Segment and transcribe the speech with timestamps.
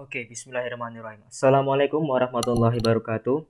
[0.00, 1.28] Oke, bismillahirrahmanirrahim.
[1.28, 3.44] Assalamualaikum warahmatullahi wabarakatuh.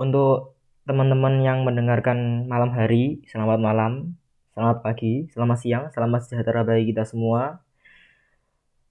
[0.00, 0.56] Untuk
[0.88, 4.16] teman-teman yang mendengarkan malam hari, selamat malam,
[4.56, 7.60] selamat pagi, selamat siang, selamat sejahtera bagi kita semua.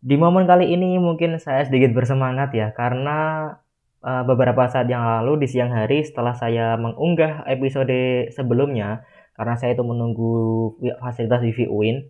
[0.05, 3.57] Di momen kali ini mungkin saya sedikit bersemangat ya, karena
[4.05, 9.02] uh, beberapa saat yang lalu di siang hari setelah saya mengunggah episode sebelumnya,
[9.34, 12.05] karena saya itu menunggu fasilitas wifi UIN.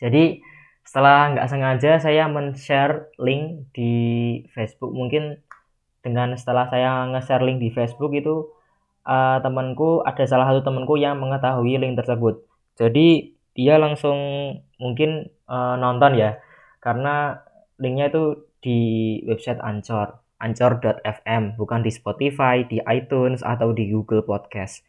[0.00, 0.40] Jadi
[0.84, 3.94] setelah nggak sengaja saya men-share link di
[4.50, 4.90] Facebook.
[4.90, 5.38] Mungkin
[6.00, 8.48] dengan setelah saya nge-share link di Facebook itu
[9.04, 12.42] uh, temanku ada salah satu temanku yang mengetahui link tersebut.
[12.80, 14.18] Jadi dia langsung
[14.80, 16.40] mungkin uh, nonton ya.
[16.80, 17.36] Karena
[17.76, 18.80] linknya itu di
[19.28, 24.80] website Anchor Anchor.fm bukan di Spotify di iTunes atau di Google Podcast.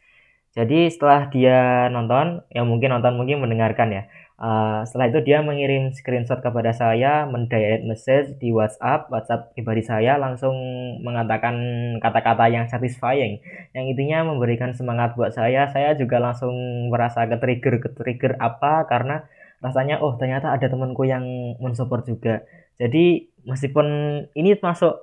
[0.52, 4.02] Jadi setelah dia nonton ya mungkin nonton mungkin mendengarkan ya
[4.42, 10.18] Uh, setelah itu dia mengirim screenshot kepada saya, mendirect message di WhatsApp, WhatsApp pribadi saya
[10.18, 10.58] langsung
[10.98, 11.54] mengatakan
[12.02, 13.38] kata-kata yang satisfying,
[13.70, 15.70] yang intinya memberikan semangat buat saya.
[15.70, 16.50] Saya juga langsung
[16.90, 19.22] merasa ke trigger, ke trigger apa karena
[19.62, 21.22] rasanya oh ternyata ada temanku yang
[21.62, 22.42] mensupport juga.
[22.82, 23.86] Jadi meskipun
[24.34, 24.98] ini masuk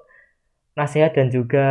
[0.75, 1.67] nasihat dan juga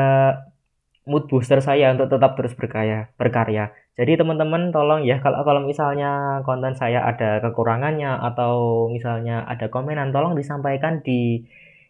[1.08, 3.72] mood booster saya untuk tetap terus berkarya, berkarya.
[3.98, 10.14] Jadi teman-teman tolong ya kalau kalau misalnya konten saya ada kekurangannya atau misalnya ada komenan
[10.14, 11.42] tolong disampaikan di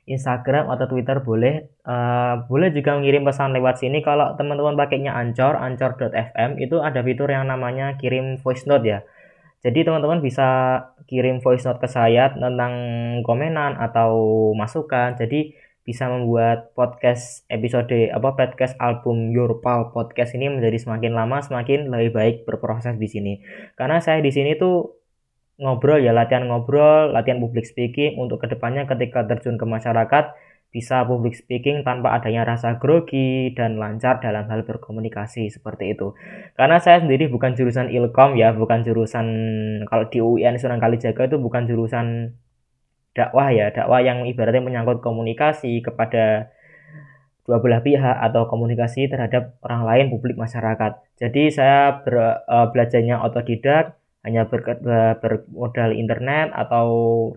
[0.08, 5.61] Instagram atau Twitter boleh uh, boleh juga mengirim pesan lewat sini kalau teman-teman pakainya Anchor
[5.61, 9.05] Anchor.fm itu ada fitur yang namanya kirim voice note ya.
[9.61, 12.72] Jadi teman-teman bisa kirim voice note ke saya tentang
[13.20, 14.16] komenan atau
[14.56, 15.19] masukan.
[15.20, 15.52] Jadi
[15.89, 21.89] bisa membuat podcast episode apa podcast album Your Pal podcast ini menjadi semakin lama semakin
[21.89, 23.33] lebih baik berproses di sini.
[23.72, 25.00] Karena saya di sini tuh
[25.56, 30.36] ngobrol ya latihan ngobrol, latihan public speaking untuk ke depannya ketika terjun ke masyarakat
[30.69, 36.12] bisa public speaking tanpa adanya rasa grogi dan lancar dalam hal berkomunikasi seperti itu.
[36.52, 39.27] Karena saya sendiri bukan jurusan ilkom ya, bukan jurusan
[39.89, 42.36] kalau di UIN Sunan Kalijaga itu bukan jurusan
[43.18, 46.55] dakwah ya dakwah yang ibaratnya menyangkut komunikasi kepada
[47.42, 51.01] dua belah pihak atau komunikasi terhadap orang lain publik masyarakat.
[51.17, 54.61] Jadi saya ber, uh, belajarnya otodidak hanya ber,
[55.18, 56.86] bermodal internet atau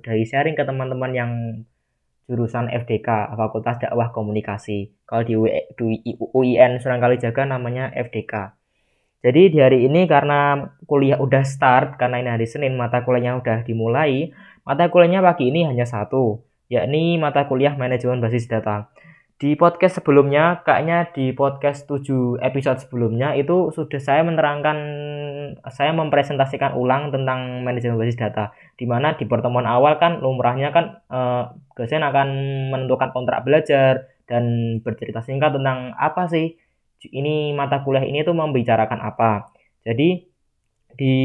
[0.03, 1.31] dari sharing ke teman-teman yang
[2.27, 4.91] jurusan FDK Fakultas Dakwah Komunikasi.
[5.07, 5.35] Kalau di,
[5.79, 8.61] di UIN Sunan Kalijaga namanya FDK
[9.21, 13.57] jadi di hari ini karena kuliah udah start karena ini hari Senin mata kuliahnya udah
[13.61, 18.93] dimulai Mata kuliahnya pagi ini hanya satu, yakni mata kuliah manajemen basis data.
[19.41, 24.77] Di podcast sebelumnya, kayaknya di podcast 7 episode sebelumnya itu sudah saya menerangkan,
[25.73, 28.53] saya mempresentasikan ulang tentang manajemen basis data.
[28.77, 31.43] Di mana di pertemuan awal kan lumrahnya kan eh,
[31.81, 32.27] akan
[32.69, 36.53] menentukan kontrak belajar dan bercerita singkat tentang apa sih
[37.09, 39.49] ini mata kuliah ini tuh membicarakan apa.
[39.81, 40.21] Jadi
[40.93, 41.15] di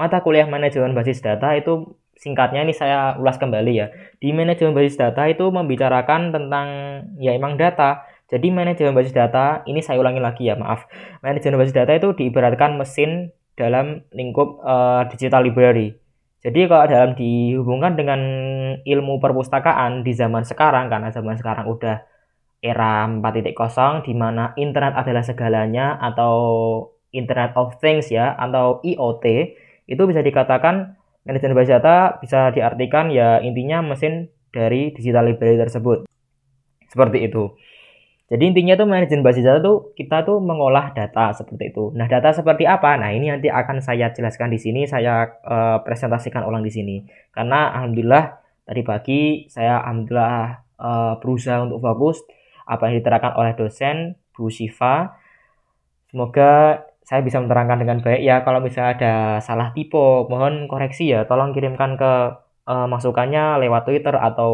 [0.00, 3.86] mata kuliah manajemen basis data itu singkatnya ini saya ulas kembali ya.
[4.18, 6.66] Di manajemen basis data itu membicarakan tentang
[7.18, 8.06] ya emang data.
[8.30, 10.88] Jadi manajemen basis data ini saya ulangi lagi ya, maaf.
[11.20, 15.94] Manajemen basis data itu diibaratkan mesin dalam lingkup uh, digital library.
[16.44, 18.20] Jadi kalau dalam dihubungkan dengan
[18.84, 22.04] ilmu perpustakaan di zaman sekarang karena zaman sekarang udah
[22.60, 26.34] era 4.0 di mana internet adalah segalanya atau
[27.14, 29.24] Internet of Things ya atau IoT
[29.86, 36.04] itu bisa dikatakan Manajemen basis data bisa diartikan ya intinya mesin dari digital library tersebut.
[36.86, 37.56] Seperti itu.
[38.24, 41.92] Jadi intinya tuh manajemen basis data tuh kita tuh mengolah data seperti itu.
[41.92, 42.96] Nah, data seperti apa?
[42.96, 46.96] Nah, ini nanti akan saya jelaskan di sini, saya uh, presentasikan ulang di sini.
[47.28, 48.24] Karena alhamdulillah
[48.64, 52.24] tadi pagi saya alhamdulillah uh, berusaha untuk fokus
[52.64, 55.20] apa yang diterangkan oleh dosen Bu Siva.
[56.08, 60.00] Semoga saya bisa menerangkan dengan baik ya kalau misalnya ada salah tipe
[60.32, 62.12] mohon koreksi ya tolong kirimkan ke
[62.64, 64.52] uh, masukannya lewat Twitter atau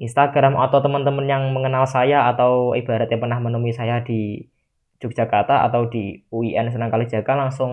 [0.00, 4.40] Instagram atau teman-teman yang mengenal saya atau ibaratnya pernah menemui saya di
[5.00, 7.72] Yogyakarta atau di UIN Senang Kalijaga langsung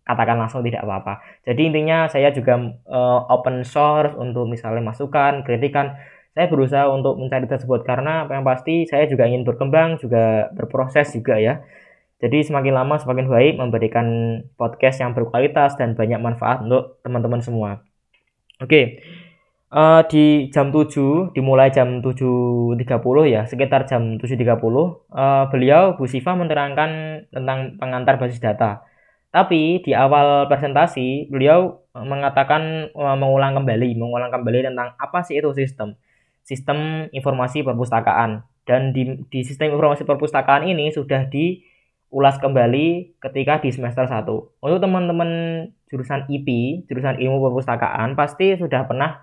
[0.00, 1.20] katakan langsung tidak apa-apa.
[1.44, 2.56] Jadi intinya saya juga
[2.88, 6.00] uh, open source untuk misalnya masukan, kritikan.
[6.32, 11.36] Saya berusaha untuk mencari tersebut karena yang pasti saya juga ingin berkembang, juga berproses juga
[11.36, 11.60] ya.
[12.22, 14.06] Jadi semakin lama semakin baik memberikan
[14.54, 17.82] podcast yang berkualitas dan banyak manfaat untuk teman-teman semua.
[18.62, 19.02] Oke.
[19.74, 22.78] Uh, di jam 7 dimulai jam 7.30
[23.26, 26.90] ya, sekitar jam 7.30 uh, eh, beliau Bu Siva menerangkan
[27.34, 28.86] tentang pengantar basis data.
[29.34, 35.50] Tapi di awal presentasi beliau mengatakan uh, mengulang kembali, mengulang kembali tentang apa sih itu
[35.50, 35.98] sistem.
[36.46, 38.46] sistem informasi perpustakaan.
[38.62, 41.26] Dan di, di sistem informasi perpustakaan ini sudah
[42.14, 44.22] diulas kembali ketika di semester 1.
[44.62, 45.30] Untuk teman-teman
[45.90, 46.46] jurusan IP,
[46.86, 49.18] jurusan ilmu perpustakaan, pasti sudah pernah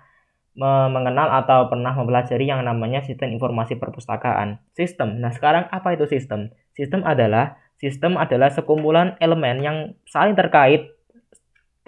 [0.92, 4.60] mengenal atau pernah mempelajari yang namanya sistem informasi perpustakaan.
[4.76, 5.24] Sistem.
[5.24, 6.52] Nah, sekarang apa itu sistem?
[6.76, 10.92] Sistem adalah sistem adalah sekumpulan elemen yang saling terkait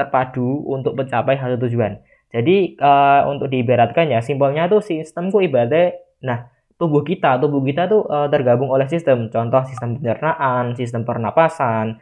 [0.01, 2.01] terpadu untuk mencapai satu tujuan.
[2.33, 7.39] Jadi uh, untuk diibaratkan ya simbolnya tuh sistemku ibaratnya nah tubuh kita.
[7.39, 9.31] Tubuh kita tuh uh, tergabung oleh sistem.
[9.31, 11.99] Contoh sistem pencernaan sistem pernapasan.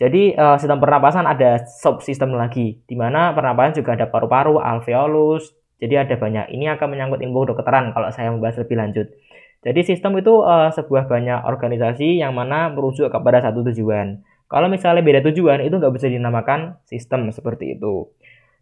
[0.00, 5.52] Jadi uh, sistem pernapasan ada subsistem lagi di mana pernapasan juga ada paru-paru alveolus.
[5.80, 9.06] Jadi ada banyak ini akan menyangkut ilmu kedokteran kalau saya membahas lebih lanjut.
[9.60, 14.24] Jadi sistem itu uh, sebuah banyak organisasi yang mana merujuk kepada satu tujuan.
[14.48, 18.08] Kalau misalnya beda tujuan itu nggak bisa dinamakan sistem seperti itu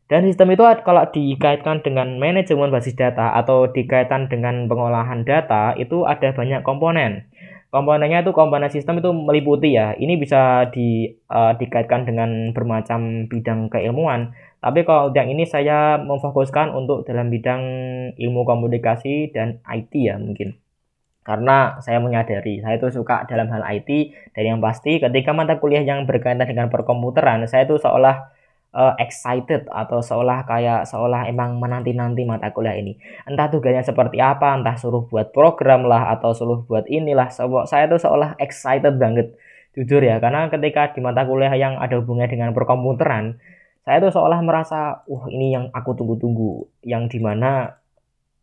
[0.08, 6.08] dan sistem itu kalau dikaitkan dengan manajemen basis data atau dikaitkan dengan pengolahan data itu
[6.08, 7.28] ada banyak komponen.
[7.68, 9.92] Komponennya itu komponen sistem itu meliputi ya.
[9.92, 14.32] Ini bisa di, uh, dikaitkan dengan bermacam bidang keilmuan.
[14.64, 17.62] Tapi kalau yang ini saya memfokuskan untuk dalam bidang
[18.16, 20.56] ilmu komunikasi dan IT ya mungkin.
[21.20, 25.84] Karena saya menyadari saya itu suka dalam hal IT dan yang pasti ketika mata kuliah
[25.84, 28.37] yang berkaitan dengan perkomputeran saya itu seolah
[28.74, 32.96] uh, excited atau seolah kayak seolah emang menanti-nanti mata kuliah ini.
[33.24, 37.28] Entah tugasnya seperti apa, entah suruh buat program lah atau suruh buat inilah.
[37.68, 39.34] Saya tuh seolah excited banget.
[39.76, 43.38] Jujur ya, karena ketika di mata kuliah yang ada hubungannya dengan perkomputeran,
[43.86, 47.78] saya tuh seolah merasa, wah ini yang aku tunggu-tunggu, yang di mana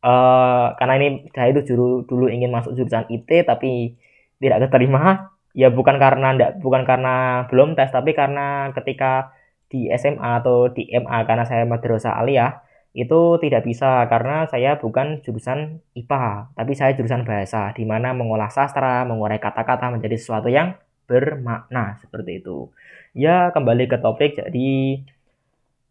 [0.06, 3.98] uh, karena ini saya itu dulu dulu ingin masuk jurusan IT tapi
[4.38, 9.33] tidak keterima ya bukan karena enggak bukan karena belum tes tapi karena ketika
[9.75, 12.63] di SMA atau di MA karena saya madrasah aliyah
[12.95, 18.48] itu tidak bisa karena saya bukan jurusan IPA, tapi saya jurusan bahasa di mana mengolah
[18.48, 22.72] sastra, mengurai kata-kata menjadi sesuatu yang bermakna seperti itu.
[23.12, 25.04] Ya, kembali ke topik jadi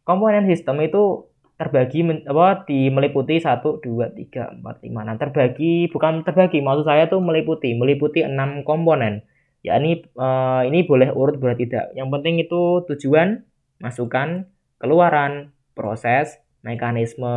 [0.09, 1.29] komponen sistem itu
[1.61, 5.07] terbagi apa di meliputi 1 2 3 4 5.
[5.07, 9.29] Nah, terbagi bukan terbagi, maksud saya tuh meliputi, meliputi 6 komponen.
[9.61, 11.93] Ya ini uh, ini boleh urut boleh tidak.
[11.93, 13.45] Yang penting itu tujuan,
[13.79, 14.49] masukan,
[14.79, 17.29] keluaran, proses, mekanisme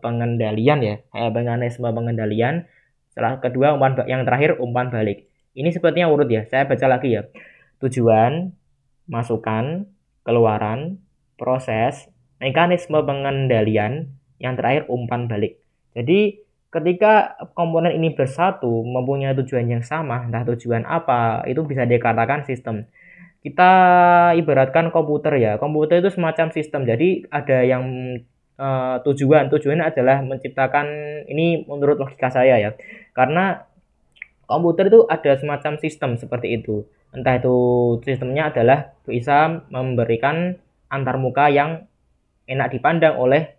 [0.00, 2.66] pengendalian ya, eh, mekanisme pengendalian.
[3.12, 5.28] Setelah kedua umpan yang terakhir umpan balik.
[5.52, 6.48] Ini sepertinya urut ya.
[6.48, 7.28] Saya baca lagi ya.
[7.84, 8.56] Tujuan,
[9.04, 9.84] masukan,
[10.24, 10.96] keluaran,
[11.36, 12.08] proses,
[12.40, 15.60] mekanisme pengendalian, yang terakhir umpan balik.
[15.92, 16.42] Jadi
[16.72, 22.88] ketika komponen ini bersatu mempunyai tujuan yang sama, entah tujuan apa, itu bisa dikatakan sistem
[23.42, 23.72] kita
[24.38, 25.52] ibaratkan komputer ya.
[25.58, 26.86] Komputer itu semacam sistem.
[26.86, 27.84] Jadi ada yang
[28.56, 29.50] uh, tujuan.
[29.50, 30.86] Tujuannya adalah menciptakan
[31.26, 32.70] ini menurut logika saya ya.
[33.12, 33.66] Karena
[34.46, 36.86] komputer itu ada semacam sistem seperti itu.
[37.10, 37.56] Entah itu
[38.06, 40.56] sistemnya adalah bisa memberikan
[40.88, 41.90] antarmuka yang
[42.46, 43.58] enak dipandang oleh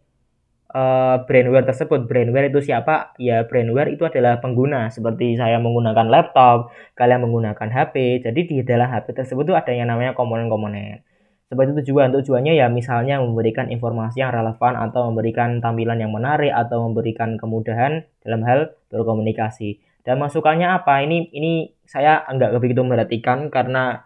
[0.73, 2.09] uh, brainware tersebut.
[2.09, 3.13] Brainware itu siapa?
[3.21, 4.89] Ya, brainware itu adalah pengguna.
[4.89, 8.25] Seperti saya menggunakan laptop, kalian menggunakan HP.
[8.25, 11.05] Jadi di dalam HP tersebut itu ada yang namanya komponen-komponen.
[11.47, 12.09] Seperti tujuan.
[12.09, 18.09] Tujuannya ya misalnya memberikan informasi yang relevan atau memberikan tampilan yang menarik atau memberikan kemudahan
[18.25, 19.77] dalam hal berkomunikasi.
[20.03, 21.05] Dan masukannya apa?
[21.05, 24.03] Ini ini saya enggak begitu merhatikan karena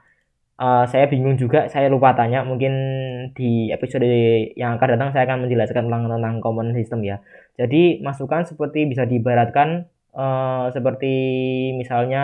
[0.57, 2.43] uh, saya bingung juga saya lupa tanya.
[2.43, 2.73] Mungkin
[3.33, 4.05] di episode
[4.57, 7.17] yang akan datang saya akan menjelaskan ulang tentang komponen sistem ya.
[7.57, 11.13] Jadi masukan seperti bisa diibaratkan uh, seperti
[11.77, 12.23] misalnya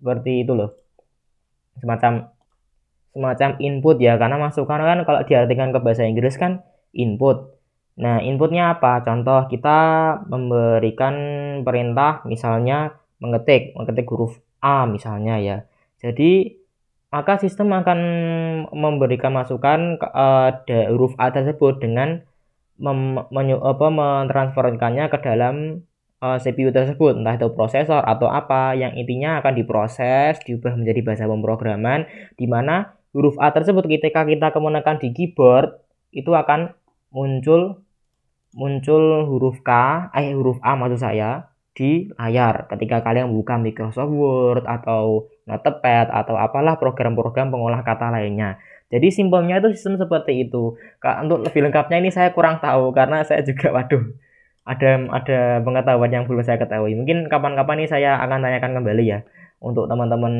[0.00, 0.76] seperti itu loh.
[1.80, 2.30] Semacam
[3.16, 4.16] semacam input ya.
[4.20, 6.62] Karena masukan kan kalau diartikan ke bahasa Inggris kan
[6.94, 7.52] input.
[8.00, 9.02] Nah inputnya apa?
[9.06, 9.78] Contoh kita
[10.26, 11.14] memberikan
[11.62, 15.56] perintah misalnya mengetik mengetik huruf A misalnya ya.
[16.02, 16.63] Jadi
[17.14, 17.98] maka sistem akan
[18.74, 20.50] memberikan masukan uh,
[20.90, 22.26] huruf A tersebut dengan
[22.74, 25.86] mem, menyu, apa, mentransferkannya ke dalam
[26.18, 31.06] uh, eh, CPU tersebut, entah itu prosesor atau apa, yang intinya akan diproses, diubah menjadi
[31.06, 35.70] bahasa pemrograman, di mana huruf A tersebut ketika kita kemunakan di keyboard
[36.10, 36.74] itu akan
[37.14, 37.78] muncul
[38.58, 39.70] muncul huruf K,
[40.18, 41.46] eh huruf A maksud saya
[41.78, 42.66] di layar.
[42.66, 48.56] Ketika kalian buka Microsoft Word atau Notepad atau apalah program-program pengolah kata lainnya.
[48.88, 50.76] Jadi simpelnya itu sistem seperti itu.
[51.02, 54.04] Untuk lebih lengkapnya ini saya kurang tahu karena saya juga waduh
[54.64, 56.96] ada ada pengetahuan yang belum saya ketahui.
[56.96, 59.20] Mungkin kapan-kapan ini saya akan tanyakan kembali ya
[59.60, 60.32] untuk teman-teman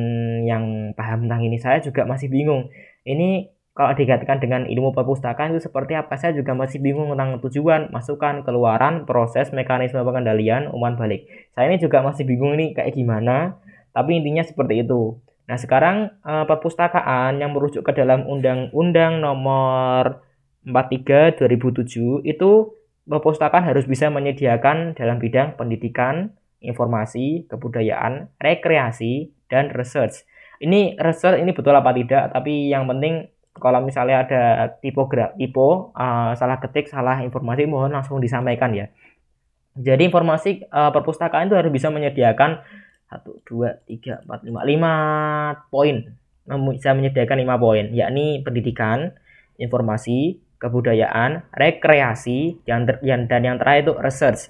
[0.48, 1.60] yang paham tentang ini.
[1.60, 2.72] Saya juga masih bingung.
[3.04, 7.90] Ini kalau dikaitkan dengan ilmu perpustakaan itu seperti apa saya juga masih bingung tentang tujuan
[7.90, 11.26] masukan keluaran proses mekanisme pengendalian umpan balik
[11.58, 13.58] saya ini juga masih bingung ini kayak gimana
[13.94, 15.22] tapi intinya seperti itu.
[15.46, 20.26] Nah sekarang eh, perpustakaan yang merujuk ke dalam undang-undang nomor
[20.66, 22.50] 43 2007 itu
[23.04, 26.32] perpustakaan harus bisa menyediakan dalam bidang pendidikan
[26.64, 30.24] informasi kebudayaan rekreasi dan research.
[30.64, 32.32] Ini research ini betul apa tidak?
[32.32, 34.42] Tapi yang penting kalau misalnya ada
[34.80, 38.88] tipogra tipe uh, salah ketik salah informasi mohon langsung disampaikan ya.
[39.76, 42.64] Jadi informasi uh, perpustakaan itu harus bisa menyediakan
[43.08, 44.60] satu dua tiga empat lima.
[44.64, 44.94] Lima
[45.68, 49.16] poin bisa menyediakan lima poin yakni pendidikan
[49.56, 54.42] informasi kebudayaan rekreasi yang, yang dan yang terakhir itu research.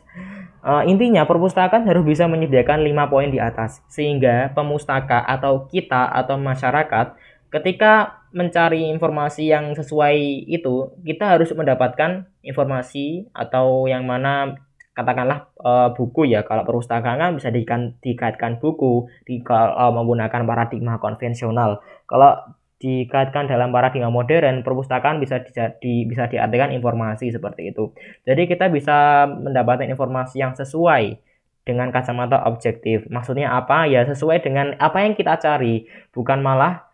[0.64, 6.40] Uh, intinya perpustakaan harus bisa menyediakan lima poin di atas sehingga pemustaka atau kita atau
[6.40, 7.20] masyarakat
[7.52, 14.58] ketika mencari informasi yang sesuai itu, kita harus mendapatkan informasi atau yang mana
[14.94, 16.46] katakanlah e, buku ya.
[16.46, 21.82] Kalau perpustakaan kan bisa dikaitkan, dikaitkan buku di kalau menggunakan paradigma konvensional.
[22.06, 22.38] Kalau
[22.78, 25.42] dikaitkan dalam paradigma modern, perpustakaan bisa
[25.82, 27.90] di, bisa diartikan informasi seperti itu.
[28.22, 31.18] Jadi kita bisa mendapatkan informasi yang sesuai
[31.64, 33.08] dengan kacamata objektif.
[33.08, 33.88] Maksudnya apa?
[33.88, 36.84] Ya sesuai dengan apa yang kita cari, bukan malah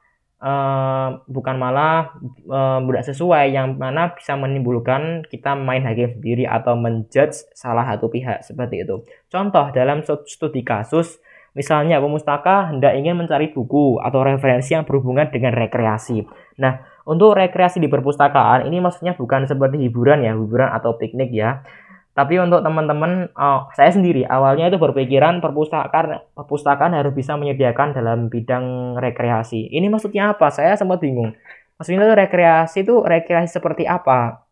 [0.40, 2.16] uh, bukan malah
[2.48, 8.42] uh, sesuai yang mana bisa menimbulkan kita main hakim sendiri atau menjudge salah satu pihak
[8.42, 9.04] seperti itu.
[9.28, 11.20] Contoh dalam studi kasus
[11.50, 16.22] Misalnya pemustaka hendak ingin mencari buku atau referensi yang berhubungan dengan rekreasi.
[16.62, 21.66] Nah, untuk rekreasi di perpustakaan ini maksudnya bukan seperti hiburan ya, hiburan atau piknik ya.
[22.10, 28.26] Tapi untuk teman-teman, oh, saya sendiri awalnya itu berpikiran perpustakaan perpustakaan harus bisa menyediakan dalam
[28.26, 29.70] bidang rekreasi.
[29.70, 30.50] Ini maksudnya apa?
[30.50, 31.38] Saya sempat bingung.
[31.78, 34.42] Maksudnya itu rekreasi itu rekreasi seperti apa?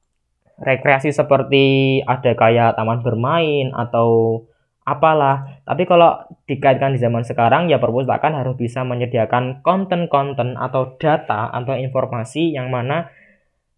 [0.58, 4.42] Rekreasi seperti ada kayak taman bermain atau
[4.88, 5.60] apalah.
[5.68, 11.76] Tapi kalau dikaitkan di zaman sekarang ya perpustakaan harus bisa menyediakan konten-konten atau data atau
[11.76, 13.12] informasi yang mana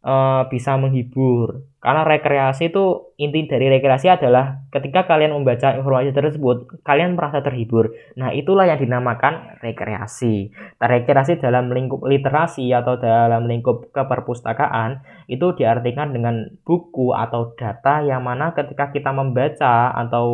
[0.04, 1.64] uh, bisa menghibur.
[1.80, 7.96] Karena rekreasi itu inti dari rekreasi adalah ketika kalian membaca informasi tersebut, kalian merasa terhibur.
[8.20, 10.52] Nah, itulah yang dinamakan rekreasi.
[10.76, 15.00] Nah, rekreasi dalam lingkup literasi atau dalam lingkup keperpustakaan
[15.32, 20.28] itu diartikan dengan buku atau data yang mana ketika kita membaca atau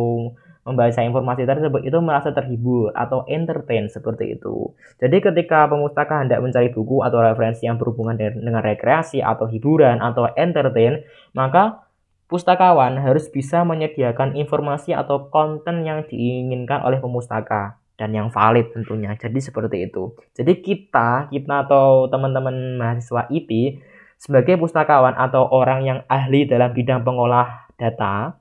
[0.67, 4.75] membaca informasi tersebut itu merasa terhibur atau entertain seperti itu.
[4.99, 10.27] Jadi ketika pemustaka hendak mencari buku atau referensi yang berhubungan dengan rekreasi atau hiburan atau
[10.35, 11.87] entertain, maka
[12.27, 19.15] pustakawan harus bisa menyediakan informasi atau konten yang diinginkan oleh pemustaka dan yang valid tentunya.
[19.15, 20.13] Jadi seperti itu.
[20.35, 23.81] Jadi kita, kita atau teman-teman mahasiswa IP
[24.19, 28.37] sebagai pustakawan atau orang yang ahli dalam bidang pengolah data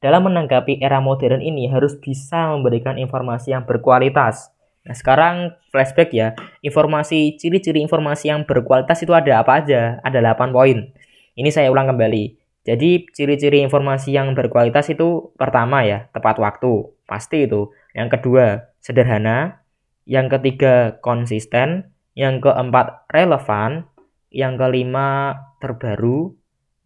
[0.00, 4.52] dalam menanggapi era modern ini harus bisa memberikan informasi yang berkualitas.
[4.86, 6.38] Nah, sekarang flashback ya.
[6.62, 9.98] Informasi ciri-ciri informasi yang berkualitas itu ada apa aja?
[10.06, 10.94] Ada 8 poin.
[11.34, 12.38] Ini saya ulang kembali.
[12.66, 16.86] Jadi ciri-ciri informasi yang berkualitas itu pertama ya, tepat waktu.
[17.06, 17.70] Pasti itu.
[17.94, 18.46] Yang kedua,
[18.78, 19.62] sederhana.
[20.06, 21.90] Yang ketiga, konsisten.
[22.14, 23.90] Yang keempat, relevan.
[24.30, 25.10] Yang kelima,
[25.58, 26.34] terbaru.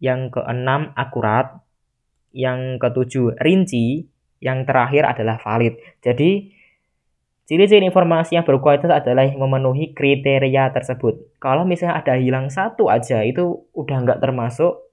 [0.01, 1.61] Yang keenam, akurat
[2.31, 4.07] yang ketujuh rinci,
[4.41, 5.77] yang terakhir adalah valid.
[6.01, 6.51] Jadi
[7.45, 11.37] ciri-ciri informasi yang berkualitas adalah memenuhi kriteria tersebut.
[11.37, 14.91] Kalau misalnya ada hilang satu aja itu udah nggak termasuk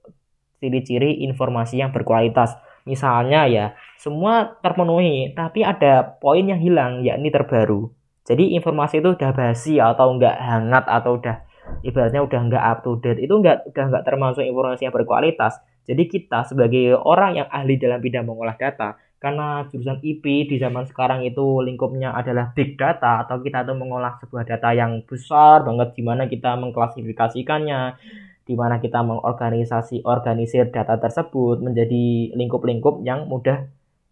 [0.59, 2.59] ciri-ciri informasi yang berkualitas.
[2.83, 3.65] Misalnya ya,
[3.99, 7.91] semua terpenuhi, tapi ada poin yang hilang, yakni terbaru.
[8.27, 11.49] Jadi informasi itu udah basi atau nggak hangat atau udah
[11.81, 16.05] ibaratnya udah nggak up to date itu nggak udah nggak termasuk informasi yang berkualitas jadi
[16.05, 21.25] kita sebagai orang yang ahli dalam bidang mengolah data, karena jurusan IP di zaman sekarang
[21.25, 26.05] itu lingkupnya adalah big data atau kita tuh mengolah sebuah data yang besar banget di
[26.05, 27.97] mana kita mengklasifikasikannya,
[28.45, 33.65] di mana kita mengorganisasi organisir data tersebut menjadi lingkup-lingkup yang mudah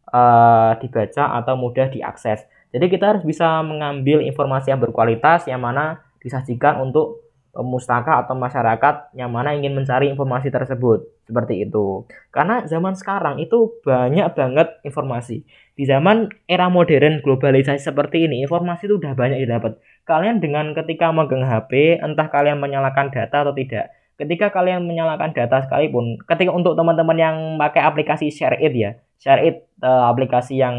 [0.09, 2.41] uh, dibaca atau mudah diakses.
[2.73, 7.26] Jadi kita harus bisa mengambil informasi yang berkualitas yang mana disajikan untuk
[7.57, 11.09] pemustaka atau masyarakat yang mana ingin mencari informasi tersebut.
[11.25, 12.05] Seperti itu.
[12.29, 15.43] Karena zaman sekarang itu banyak banget informasi.
[15.73, 21.11] Di zaman era modern globalisasi seperti ini informasi itu udah banyak didapat kalian dengan ketika
[21.11, 26.79] megang HP entah kalian menyalakan data atau tidak ketika kalian menyalakan data sekalipun ketika untuk
[26.79, 30.75] teman-teman yang pakai aplikasi ShareIt ya ShareIt uh, aplikasi yang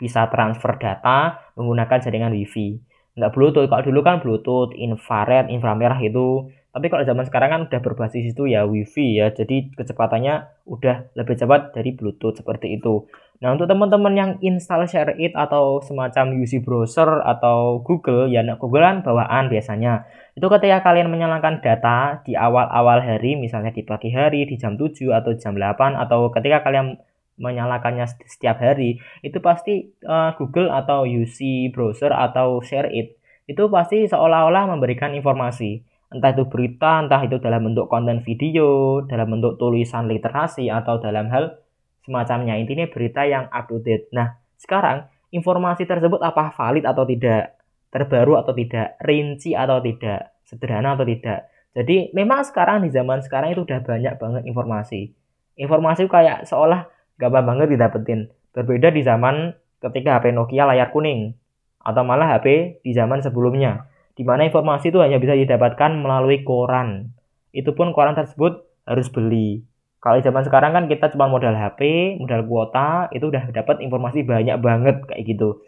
[0.00, 2.80] bisa transfer data menggunakan jaringan WiFi
[3.16, 3.66] nggak Bluetooth.
[3.66, 8.52] Kalau dulu kan Bluetooth infrared inframerah itu tapi kalau zaman sekarang kan udah berbasis itu
[8.52, 9.32] ya WiFi ya.
[9.32, 13.08] Jadi kecepatannya udah lebih cepat dari Bluetooth seperti itu.
[13.40, 18.84] Nah untuk teman-teman yang install ShareIt atau semacam UC browser atau Google ya nah Google
[18.84, 20.04] kan bawaan biasanya.
[20.36, 25.16] Itu ketika kalian menyalakan data di awal-awal hari misalnya di pagi hari di jam 7
[25.16, 27.00] atau jam 8 atau ketika kalian
[27.36, 33.16] menyalakannya setiap hari itu pasti uh, Google atau UC browser atau ShareIt
[33.46, 39.26] itu pasti seolah-olah memberikan informasi entah itu berita, entah itu dalam bentuk konten video, dalam
[39.38, 41.58] bentuk tulisan literasi atau dalam hal
[42.06, 42.54] semacamnya.
[42.58, 44.06] Intinya berita yang up to date.
[44.14, 47.58] Nah, sekarang informasi tersebut apa valid atau tidak,
[47.90, 51.50] terbaru atau tidak, rinci atau tidak, sederhana atau tidak.
[51.76, 55.12] Jadi memang sekarang di zaman sekarang itu udah banyak banget informasi.
[55.60, 58.30] Informasi kayak seolah gampang banget didapetin.
[58.52, 61.36] Berbeda di zaman ketika HP Nokia layar kuning
[61.80, 67.12] atau malah HP di zaman sebelumnya di mana informasi itu hanya bisa didapatkan melalui koran.
[67.52, 69.60] Itu pun koran tersebut harus beli.
[70.00, 74.56] Kalau zaman sekarang kan kita cuma modal HP, modal kuota, itu udah dapat informasi banyak
[74.62, 75.60] banget kayak gitu.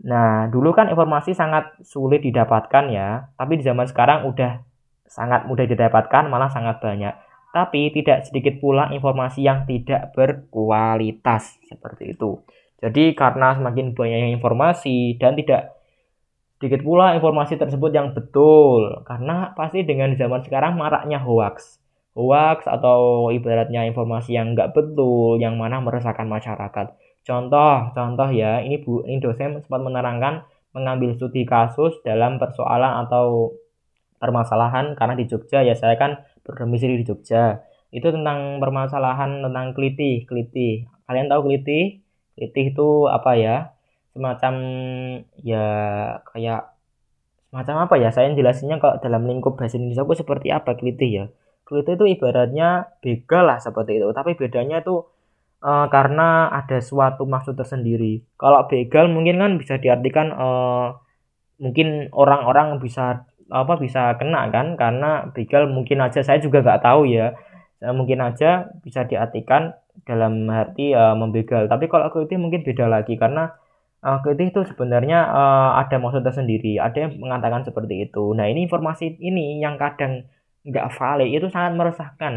[0.00, 4.64] Nah, dulu kan informasi sangat sulit didapatkan ya, tapi di zaman sekarang udah
[5.06, 7.12] sangat mudah didapatkan, malah sangat banyak.
[7.50, 12.42] Tapi tidak sedikit pula informasi yang tidak berkualitas seperti itu.
[12.78, 15.80] Jadi karena semakin banyak informasi dan tidak
[16.60, 21.80] Sedikit pula informasi tersebut yang betul, karena pasti dengan zaman sekarang maraknya hoax.
[22.12, 26.92] Hoax atau ibaratnya informasi yang nggak betul, yang mana meresahkan masyarakat.
[27.24, 30.44] Contoh, contoh ya, ini Bu, ini dosen sempat menerangkan
[30.76, 33.56] mengambil studi kasus dalam persoalan atau
[34.20, 37.62] permasalahan karena di Jogja ya saya kan berdomisili di Jogja.
[37.90, 40.86] Itu tentang permasalahan tentang kelitih, kelitih.
[41.06, 42.02] Kalian tahu kelitih?
[42.38, 43.56] Kelitih itu apa ya?
[44.14, 44.54] semacam
[45.38, 45.66] ya
[46.26, 46.74] kayak
[47.50, 51.24] semacam apa ya saya jelasinnya kalau dalam lingkup bahasa Indonesia itu seperti apa kelitih ya
[51.66, 55.06] kelitih itu ibaratnya begal lah seperti itu tapi bedanya itu
[55.62, 60.48] e, karena ada suatu maksud tersendiri kalau begal mungkin kan bisa diartikan e,
[61.62, 67.10] mungkin orang-orang bisa apa bisa kena kan karena begal mungkin aja saya juga nggak tahu
[67.10, 67.34] ya
[67.80, 69.74] mungkin aja bisa diartikan
[70.06, 73.52] dalam arti uh, membegal tapi kalau kelitih mungkin beda lagi karena
[74.04, 78.32] uh, itu sebenarnya uh, ada maksud tersendiri, ada yang mengatakan seperti itu.
[78.36, 80.24] Nah, ini informasi ini yang kadang
[80.64, 82.34] nggak valid itu sangat meresahkan.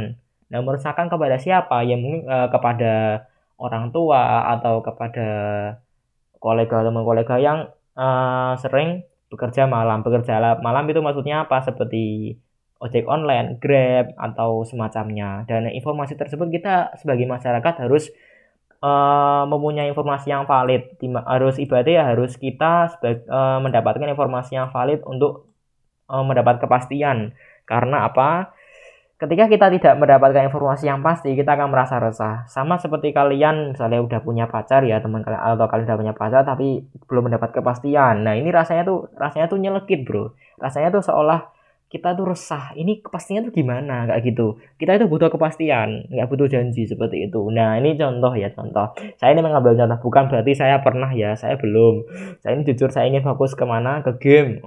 [0.51, 1.83] Nah, meresahkan kepada siapa?
[1.87, 3.25] Ya mungkin uh, kepada
[3.59, 5.27] orang tua atau kepada
[6.43, 10.05] kolega teman kolega yang uh, sering bekerja malam.
[10.05, 11.65] Bekerja malam itu maksudnya apa?
[11.65, 12.37] Seperti
[12.77, 15.49] ojek online, Grab atau semacamnya.
[15.49, 18.13] Dan informasi tersebut kita sebagai masyarakat harus
[18.83, 24.69] uh, mempunyai informasi yang valid harus ibadah ya harus kita sebagai, uh, mendapatkan informasi yang
[24.69, 25.47] valid untuk
[26.11, 27.31] uh, mendapat kepastian
[27.63, 28.51] karena apa
[29.23, 32.43] ketika kita tidak mendapatkan informasi yang pasti kita akan merasa resah.
[32.51, 36.43] Sama seperti kalian misalnya udah punya pacar ya teman kalian atau kalian udah punya pacar
[36.43, 38.27] tapi belum mendapat kepastian.
[38.27, 40.35] Nah ini rasanya tuh rasanya tuh nyelekit bro.
[40.59, 41.55] Rasanya tuh seolah
[41.87, 42.75] kita tuh resah.
[42.75, 44.11] Ini kepastiannya tuh gimana?
[44.11, 44.59] Kayak gitu.
[44.75, 47.47] Kita itu butuh kepastian nggak butuh janji seperti itu.
[47.47, 48.91] Nah ini contoh ya contoh.
[49.15, 52.03] Saya ini mengambil contoh bukan berarti saya pernah ya saya belum.
[52.43, 54.03] Saya ini jujur saya ingin fokus ke mana?
[54.03, 54.59] Ke game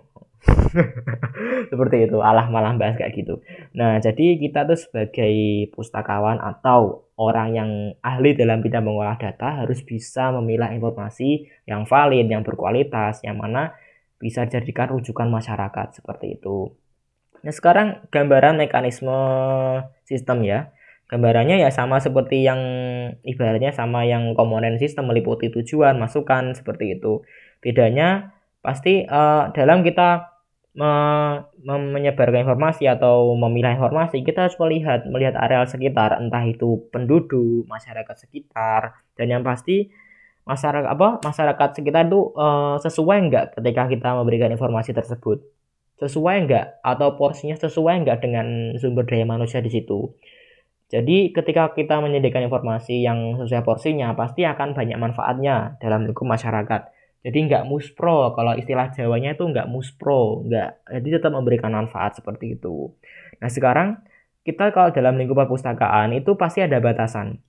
[1.71, 3.43] seperti itu alah malah bahas kayak gitu
[3.75, 5.35] nah jadi kita tuh sebagai
[5.75, 7.71] pustakawan atau orang yang
[8.05, 13.75] ahli dalam bidang mengolah data harus bisa memilah informasi yang valid yang berkualitas yang mana
[14.17, 16.73] bisa dijadikan rujukan masyarakat seperti itu
[17.47, 19.15] Nah, sekarang gambaran mekanisme
[20.03, 20.75] sistem ya.
[21.07, 22.59] Gambarannya ya sama seperti yang
[23.23, 27.23] ibaratnya sama yang komponen sistem meliputi tujuan, masukan seperti itu.
[27.63, 28.35] Bedanya
[28.67, 30.36] pasti uh, dalam kita
[30.77, 30.93] me
[31.65, 38.17] menyebarkan informasi atau memilah informasi, kita harus melihat melihat areal sekitar, entah itu penduduk, masyarakat
[38.29, 39.89] sekitar, dan yang pasti
[40.47, 45.43] masyarakat apa masyarakat sekitar itu uh, sesuai enggak ketika kita memberikan informasi tersebut
[45.97, 50.12] sesuai enggak atau porsinya sesuai enggak dengan sumber daya manusia di situ.
[50.87, 56.95] Jadi ketika kita menyediakan informasi yang sesuai porsinya pasti akan banyak manfaatnya dalam lingkup masyarakat.
[57.27, 60.79] Jadi enggak muspro kalau istilah Jawanya itu enggak muspro, enggak.
[60.87, 62.95] Jadi tetap memberikan manfaat seperti itu.
[63.43, 63.99] Nah sekarang
[64.47, 67.43] kita kalau dalam lingkup perpustakaan itu pasti ada batasan.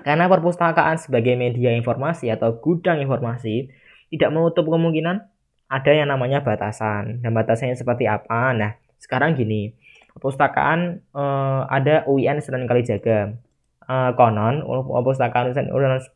[0.00, 3.68] Karena perpustakaan sebagai media informasi atau gudang informasi
[4.08, 5.28] tidak menutup kemungkinan
[5.68, 7.20] ada yang namanya batasan.
[7.20, 8.56] Dan batasannya seperti apa?
[8.56, 9.76] Nah, sekarang gini,
[10.16, 13.36] perpustakaan eh, ada UIN Sunan Kalijaga.
[13.84, 15.52] Eh, konon perpustakaan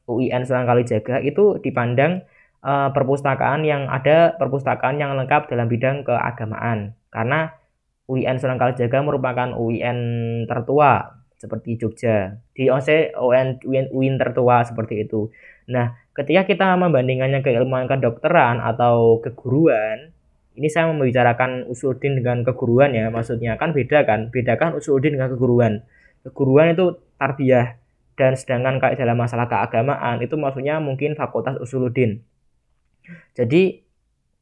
[0.08, 2.24] UIN Sunan Kalijaga itu dipandang
[2.64, 6.96] uh, perpustakaan yang ada perpustakaan yang lengkap dalam bidang keagamaan.
[7.12, 7.52] Karena
[8.08, 9.98] UIN Sunan Kalijaga merupakan UIN
[10.48, 12.40] tertua seperti Jogja.
[12.56, 15.28] Di OC UIN, UIN, UIN tertua seperti itu.
[15.68, 20.14] Nah ketika kita membandingkannya ke ilmu kedokteran atau keguruan
[20.54, 24.32] ini saya membicarakan usuluddin dengan keguruan ya maksudnya kan beda kan?
[24.32, 25.82] Bedakan usuluddin dengan keguruan.
[26.24, 27.76] Keguruan itu tarbiyah
[28.14, 32.22] dan sedangkan kayak dalam masalah keagamaan itu maksudnya mungkin fakultas usuluddin
[33.36, 33.84] jadi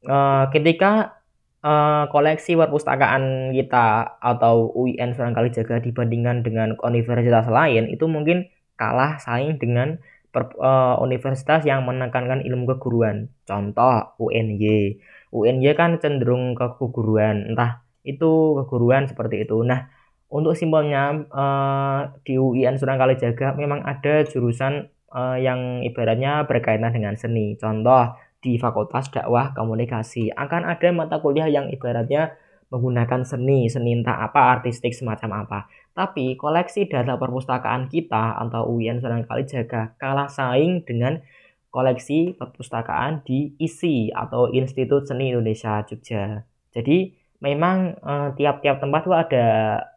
[0.07, 1.23] uh, ketika
[1.63, 9.23] uh, koleksi perpustakaan kita atau UIN Sunan Kalijaga dibandingkan dengan universitas lain itu mungkin kalah
[9.23, 10.03] saing dengan
[10.35, 13.31] per, uh, universitas yang menekankan ilmu keguruan.
[13.47, 14.99] Contoh UNY.
[15.33, 19.63] UNY kan cenderung ke keguruan, entah itu keguruan seperti itu.
[19.65, 19.89] Nah,
[20.29, 24.91] untuk simpelnya uh, di UIN Sunan Kalijaga memang ada jurusan
[25.37, 27.53] yang ibaratnya berkaitan dengan seni.
[27.61, 32.35] Contoh di Fakultas Dakwah Komunikasi akan ada mata kuliah yang ibaratnya
[32.75, 35.71] menggunakan seni, seni entah apa, artistik semacam apa.
[35.93, 41.21] Tapi koleksi data perpustakaan kita atau UIN Sunan Kalijaga kalah saing dengan
[41.69, 46.49] koleksi perpustakaan di ISI atau Institut Seni Indonesia Jogja.
[46.73, 47.13] Jadi
[47.45, 49.47] memang eh, tiap-tiap eh, tempat tuh ada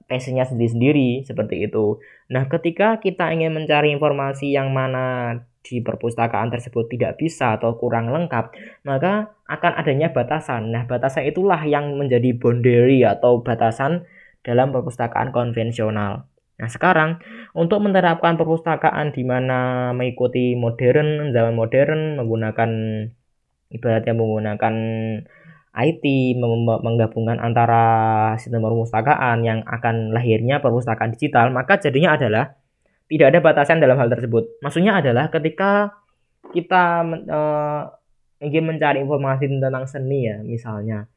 [0.05, 1.99] passionnya sendiri-sendiri seperti itu.
[2.25, 8.09] Nah, ketika kita ingin mencari informasi yang mana di perpustakaan tersebut tidak bisa atau kurang
[8.13, 8.53] lengkap,
[8.85, 10.73] maka akan adanya batasan.
[10.73, 14.05] Nah, batasan itulah yang menjadi boundary atau batasan
[14.45, 16.29] dalam perpustakaan konvensional.
[16.55, 17.19] Nah, sekarang
[17.51, 22.71] untuk menerapkan perpustakaan di mana mengikuti modern, zaman modern, menggunakan
[23.73, 24.75] ibaratnya menggunakan
[25.75, 26.03] IT,
[26.81, 27.83] menggabungkan antara
[28.39, 32.55] sistem perpustakaan yang akan lahirnya perpustakaan digital, maka jadinya adalah
[33.11, 34.59] tidak ada batasan dalam hal tersebut.
[34.63, 35.93] Maksudnya adalah ketika
[36.55, 37.81] kita uh,
[38.39, 41.11] ingin mencari informasi tentang seni ya, misalnya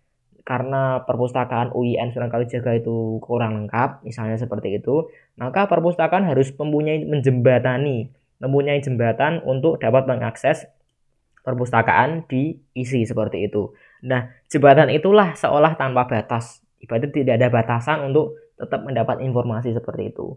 [0.49, 7.05] karena perpustakaan UIN Sunan Kalijaga itu kurang lengkap, misalnya seperti itu, maka perpustakaan harus mempunyai
[7.05, 8.09] menjembatani,
[8.41, 10.65] mempunyai jembatan untuk dapat mengakses
[11.49, 13.73] perpustakaan di isi seperti itu.
[14.05, 16.61] Nah, jembatan itulah seolah tanpa batas.
[16.85, 20.37] Ibaratnya tidak ada batasan untuk tetap mendapat informasi seperti itu.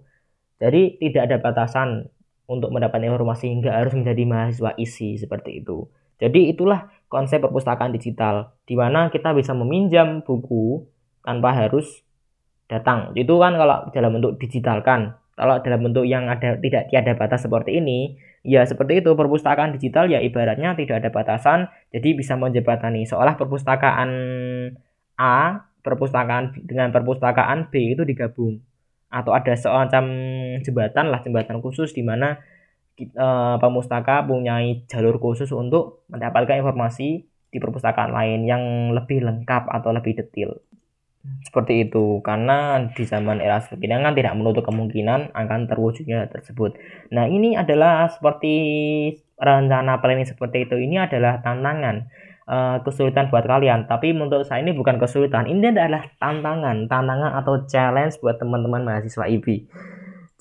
[0.64, 2.08] Jadi tidak ada batasan
[2.48, 5.92] untuk mendapat informasi hingga harus menjadi mahasiswa isi seperti itu.
[6.22, 10.86] Jadi itulah konsep perpustakaan digital di mana kita bisa meminjam buku
[11.26, 12.06] tanpa harus
[12.70, 13.12] datang.
[13.18, 15.21] Itu kan kalau dalam bentuk digital kan.
[15.42, 18.14] Kalau dalam bentuk yang ada tidak tiada batas seperti ini,
[18.46, 19.18] ya seperti itu.
[19.18, 23.10] Perpustakaan digital ya ibaratnya tidak ada batasan, jadi bisa menjembatani.
[23.10, 24.10] Seolah perpustakaan
[25.18, 28.62] A perpustakaan dengan perpustakaan B itu digabung.
[29.10, 30.04] Atau ada semacam
[30.62, 32.38] jembatan lah jembatan khusus di mana
[33.18, 39.90] uh, pemustaka punya jalur khusus untuk mendapatkan informasi di perpustakaan lain yang lebih lengkap atau
[39.90, 40.62] lebih detail
[41.46, 46.78] seperti itu karena di zaman era ini kan tidak menutup kemungkinan akan terwujudnya tersebut
[47.14, 48.56] nah ini adalah seperti
[49.38, 52.10] rencana planning seperti itu ini adalah tantangan
[52.52, 53.88] uh, kesulitan buat kalian.
[53.88, 59.26] Tapi menurut saya ini bukan kesulitan, ini adalah tantangan, tantangan atau challenge buat teman-teman mahasiswa
[59.28, 59.72] IB.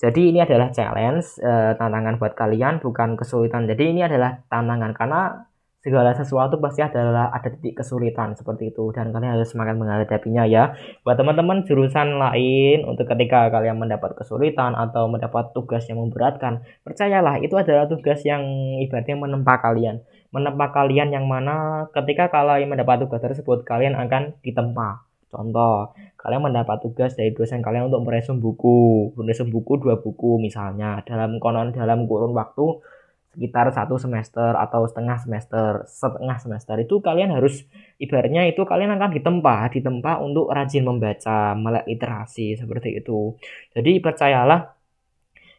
[0.01, 3.69] Jadi ini adalah challenge, uh, tantangan buat kalian, bukan kesulitan.
[3.69, 5.45] Jadi ini adalah tantangan karena
[5.81, 8.93] segala sesuatu pasti adalah ada titik kesulitan seperti itu.
[8.93, 10.77] Dan kalian harus semangat menghadapinya ya.
[11.01, 17.41] Buat teman-teman jurusan lain untuk ketika kalian mendapat kesulitan atau mendapat tugas yang memberatkan percayalah
[17.41, 18.45] itu adalah tugas yang
[18.77, 20.05] ibaratnya menempa kalian.
[20.31, 25.11] Menempa kalian yang mana ketika kalian mendapat tugas tersebut kalian akan ditempa.
[25.31, 30.99] Contoh, kalian mendapat tugas dari dosen kalian untuk meresum buku, meresum buku dua buku misalnya
[31.07, 32.83] dalam konon dalam kurun waktu
[33.31, 37.63] sekitar satu semester atau setengah semester setengah semester itu kalian harus
[37.95, 43.39] ibaratnya itu kalian akan ditempa ditempa untuk rajin membaca melek literasi seperti itu.
[43.71, 44.75] Jadi percayalah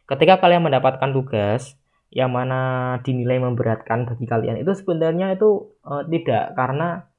[0.05, 1.73] ketika kalian mendapatkan tugas
[2.13, 7.09] yang mana dinilai memberatkan bagi kalian itu sebenarnya itu uh, tidak karena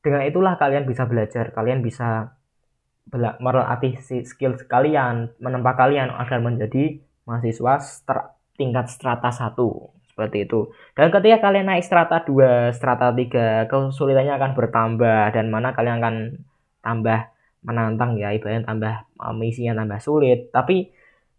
[0.00, 2.32] dengan itulah kalian bisa belajar kalian bisa
[3.40, 7.80] melatih skill kalian menempa kalian agar menjadi mahasiswa
[8.56, 10.74] tingkat strata 1 seperti itu.
[10.98, 16.14] Dan ketika kalian naik strata 2, strata 3, kesulitannya akan bertambah dan mana kalian akan
[16.82, 17.30] tambah
[17.62, 20.50] menantang ya, ibaratnya tambah eh, misinya tambah sulit.
[20.50, 20.90] Tapi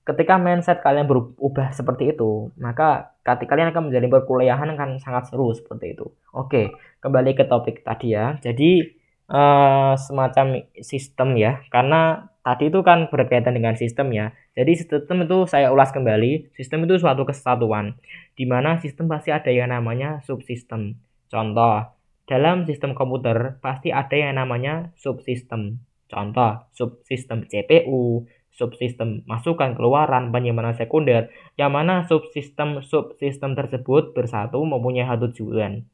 [0.08, 5.52] ketika mindset kalian berubah seperti itu, maka ketika kalian akan menjadi perkuliahan akan sangat seru
[5.52, 6.08] seperti itu.
[6.32, 6.72] Oke,
[7.04, 8.40] kembali ke topik tadi ya.
[8.40, 8.96] Jadi
[9.28, 14.34] uh, semacam sistem ya, karena tadi itu kan berkaitan dengan sistem ya.
[14.58, 17.94] Jadi sistem itu saya ulas kembali, sistem itu suatu kesatuan
[18.34, 20.98] di mana sistem pasti ada yang namanya subsistem.
[21.30, 21.94] Contoh,
[22.26, 25.78] dalam sistem komputer pasti ada yang namanya subsistem.
[26.10, 35.06] Contoh, subsistem CPU, subsistem masukan keluaran penyimpanan sekunder, yang mana subsistem subsistem tersebut bersatu mempunyai
[35.06, 35.86] satu tujuan.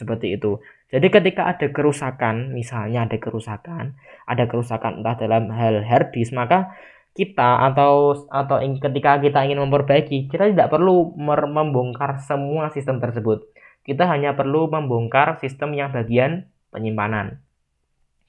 [0.00, 0.64] Seperti itu.
[0.92, 3.96] Jadi ketika ada kerusakan, misalnya ada kerusakan,
[4.28, 6.76] ada kerusakan entah dalam hal hard disk, maka
[7.14, 13.46] kita atau atau ketika kita ingin memperbaiki, kita tidak perlu membongkar semua sistem tersebut.
[13.86, 17.44] Kita hanya perlu membongkar sistem yang bagian penyimpanan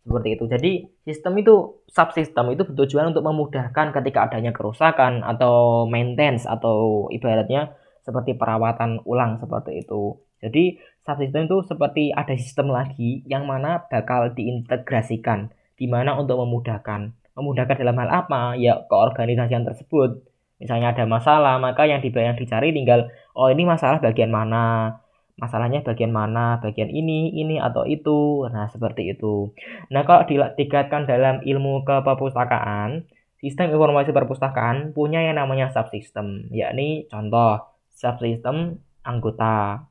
[0.06, 0.46] seperti itu.
[0.46, 7.74] Jadi sistem itu subsistem itu bertujuan untuk memudahkan ketika adanya kerusakan atau maintenance atau ibaratnya
[8.06, 10.22] seperti perawatan ulang seperti itu.
[10.46, 17.14] Jadi subsistem itu seperti ada sistem lagi yang mana bakal diintegrasikan di mana untuk memudahkan.
[17.38, 18.42] Memudahkan dalam hal apa?
[18.58, 20.26] Ya keorganisasian tersebut.
[20.58, 24.98] Misalnya ada masalah, maka yang yang dicari tinggal oh ini masalah bagian mana,
[25.36, 28.48] masalahnya bagian mana, bagian ini, ini atau itu.
[28.48, 29.52] Nah, seperti itu.
[29.92, 30.24] Nah, kalau
[30.56, 33.04] dikaitkan dalam ilmu keperpustakaan,
[33.44, 39.86] sistem informasi perpustakaan punya yang namanya subsistem, yakni contoh subsistem anggota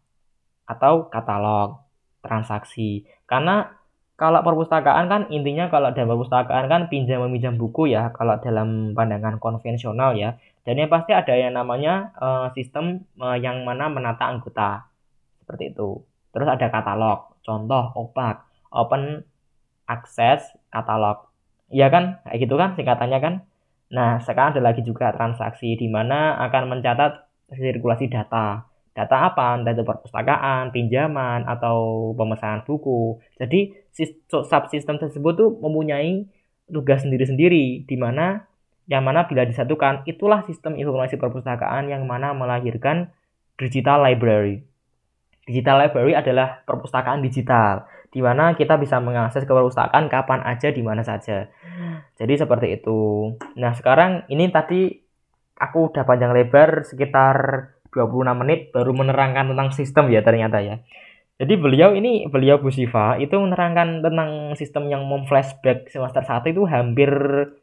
[0.64, 1.84] atau katalog
[2.24, 3.04] transaksi.
[3.28, 3.68] Karena
[4.14, 9.42] kalau perpustakaan kan intinya kalau dalam perpustakaan kan pinjam meminjam buku ya kalau dalam pandangan
[9.42, 14.86] konvensional ya dan yang pasti ada yang namanya uh, sistem uh, yang mana menata anggota
[15.44, 16.00] seperti itu.
[16.32, 19.22] Terus ada katalog, contoh OPAC, Open
[19.86, 21.28] Access Katalog.
[21.68, 22.24] Iya kan?
[22.24, 23.34] Kayak gitu kan singkatannya kan?
[23.92, 28.66] Nah, sekarang ada lagi juga transaksi di mana akan mencatat sirkulasi data.
[28.94, 29.58] Data apa?
[29.58, 33.18] Entah itu perpustakaan, pinjaman, atau pemesanan buku.
[33.34, 33.74] Jadi,
[34.30, 36.30] subsistem tersebut tuh mempunyai
[36.70, 38.46] tugas sendiri-sendiri di mana
[38.86, 43.10] yang mana bila disatukan itulah sistem informasi perpustakaan yang mana melahirkan
[43.58, 44.62] digital library.
[45.44, 50.80] Digital library adalah perpustakaan digital, di mana kita bisa mengakses ke perpustakaan kapan aja, di
[50.80, 51.50] mana saja.
[52.16, 53.34] Jadi seperti itu.
[53.58, 54.88] Nah, sekarang ini tadi
[55.58, 60.82] aku udah panjang lebar sekitar 26 menit baru menerangkan tentang sistem ya ternyata ya.
[61.34, 66.62] Jadi beliau ini, beliau Bu Siva itu menerangkan tentang sistem yang memflashback semester 1 itu
[66.66, 67.10] hampir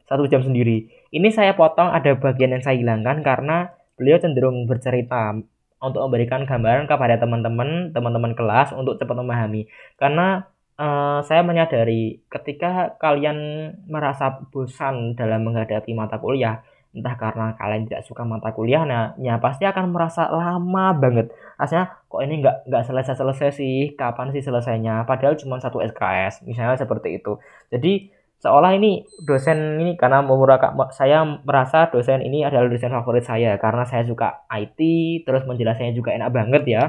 [0.04, 0.92] satu jam sendiri.
[1.08, 5.40] Ini saya potong ada bagian yang saya hilangkan karena beliau cenderung bercerita
[5.82, 9.66] untuk memberikan gambaran kepada teman-teman teman-teman kelas untuk cepat memahami
[9.98, 10.46] karena
[10.78, 18.04] uh, saya menyadari ketika kalian merasa bosan dalam menghadapi mata kuliah entah karena kalian tidak
[18.04, 21.32] suka mata kuliah nah ya pasti akan merasa lama banget.
[21.56, 23.96] Rasanya kok ini nggak nggak selesai selesai sih?
[23.96, 25.08] Kapan sih selesainya?
[25.08, 27.40] Padahal cuma satu SKS misalnya seperti itu.
[27.72, 28.12] Jadi
[28.44, 33.86] seolah ini dosen ini karena memuraka saya merasa dosen ini adalah dosen favorit saya karena
[33.88, 34.78] saya suka IT
[35.24, 36.84] terus menjelaskannya juga enak banget ya.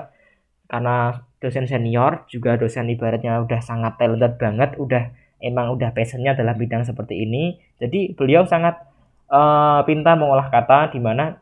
[0.68, 5.12] Karena dosen senior juga dosen ibaratnya udah sangat talented banget udah
[5.44, 7.60] emang udah passionnya dalam bidang seperti ini.
[7.80, 8.93] Jadi beliau sangat
[9.30, 11.40] uh, pintar mengolah kata di mana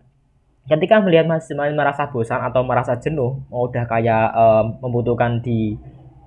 [0.69, 5.77] ketika melihat mahasiswa merasa bosan atau merasa jenuh mau udah kayak uh, membutuhkan di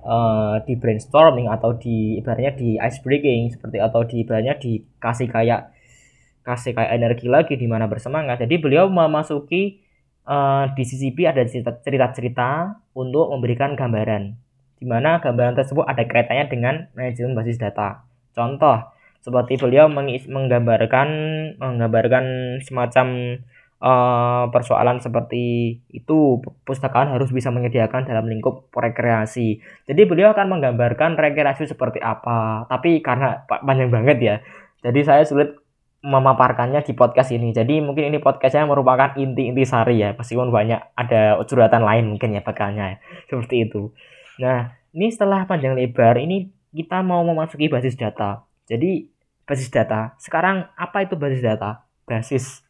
[0.03, 5.71] uh, di brainstorming atau di ibaratnya di ice breaking seperti atau di ibaratnya dikasih kayak
[6.45, 8.37] kasih kayak energi lagi di mana bersemangat.
[8.45, 9.81] Jadi beliau memasuki
[10.29, 11.41] uh, di CCP ada
[11.81, 14.37] cerita-cerita untuk memberikan gambaran
[14.77, 18.05] di mana gambaran tersebut ada kaitannya dengan manajemen basis data.
[18.35, 18.94] Contoh
[19.25, 21.09] seperti beliau menggambarkan
[21.57, 22.25] menggambarkan
[22.61, 23.41] semacam
[23.81, 29.65] uh, persoalan seperti itu pustakaan harus bisa menyediakan dalam lingkup rekreasi.
[29.89, 32.69] Jadi beliau akan menggambarkan rekreasi seperti apa.
[32.69, 34.35] Tapi karena panjang banget ya,
[34.85, 35.57] jadi saya sulit
[36.05, 37.49] memaparkannya di podcast ini.
[37.49, 42.45] Jadi mungkin ini podcastnya merupakan inti-inti sari ya, meskipun banyak ada curhatan lain mungkin ya
[42.45, 43.89] bakalnya seperti itu.
[44.37, 48.45] Nah ini setelah panjang lebar ini kita mau memasuki basis data.
[48.69, 49.14] Jadi
[49.45, 50.17] basis data.
[50.19, 51.85] Sekarang apa itu basis data?
[52.05, 52.65] Basis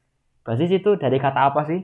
[0.46, 1.82] Basis itu dari kata apa sih?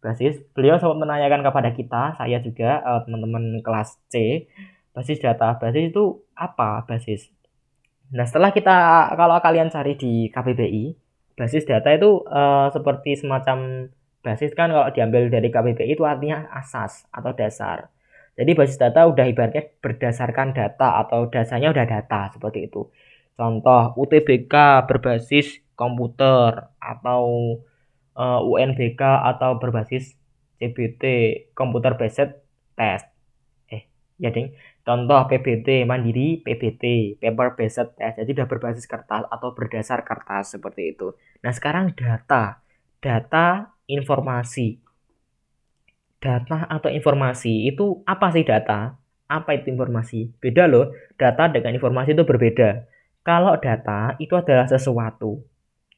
[0.00, 0.40] Basis.
[0.56, 4.48] Beliau sempat menanyakan kepada kita, saya juga uh, teman-teman kelas C,
[4.96, 5.60] basis data.
[5.60, 7.28] Basis itu apa basis?
[8.16, 8.72] Nah, setelah kita
[9.14, 10.96] kalau kalian cari di KBBI,
[11.36, 13.92] basis data itu uh, seperti semacam
[14.24, 17.92] basis kan kalau diambil dari KBBI itu artinya asas atau dasar.
[18.40, 22.88] Jadi basis data udah ibaratnya berdasarkan data atau dasarnya udah data seperti itu.
[23.40, 27.56] Contoh UTBK berbasis komputer atau
[28.12, 30.12] uh, eh, UNBK atau berbasis
[30.60, 31.04] CBT
[31.56, 32.36] Computer Based
[32.76, 33.08] Test.
[33.72, 33.88] Eh,
[34.20, 34.52] ya ding.
[34.84, 38.20] Contoh PBT mandiri, PBT Paper Based Test.
[38.20, 41.16] Jadi sudah berbasis kertas atau berdasar kertas seperti itu.
[41.40, 42.60] Nah, sekarang data.
[43.00, 44.92] Data informasi.
[46.20, 48.92] data atau informasi itu apa sih data?
[49.24, 50.28] Apa itu informasi?
[50.36, 52.84] Beda loh, data dengan informasi itu berbeda.
[53.20, 55.44] Kalau data itu adalah sesuatu.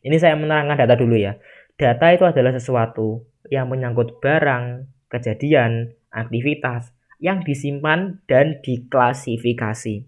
[0.02, 1.38] Ini saya menerangkan data dulu ya.
[1.78, 6.90] Data itu adalah sesuatu yang menyangkut barang, kejadian, aktivitas
[7.22, 10.02] yang disimpan dan diklasifikasi.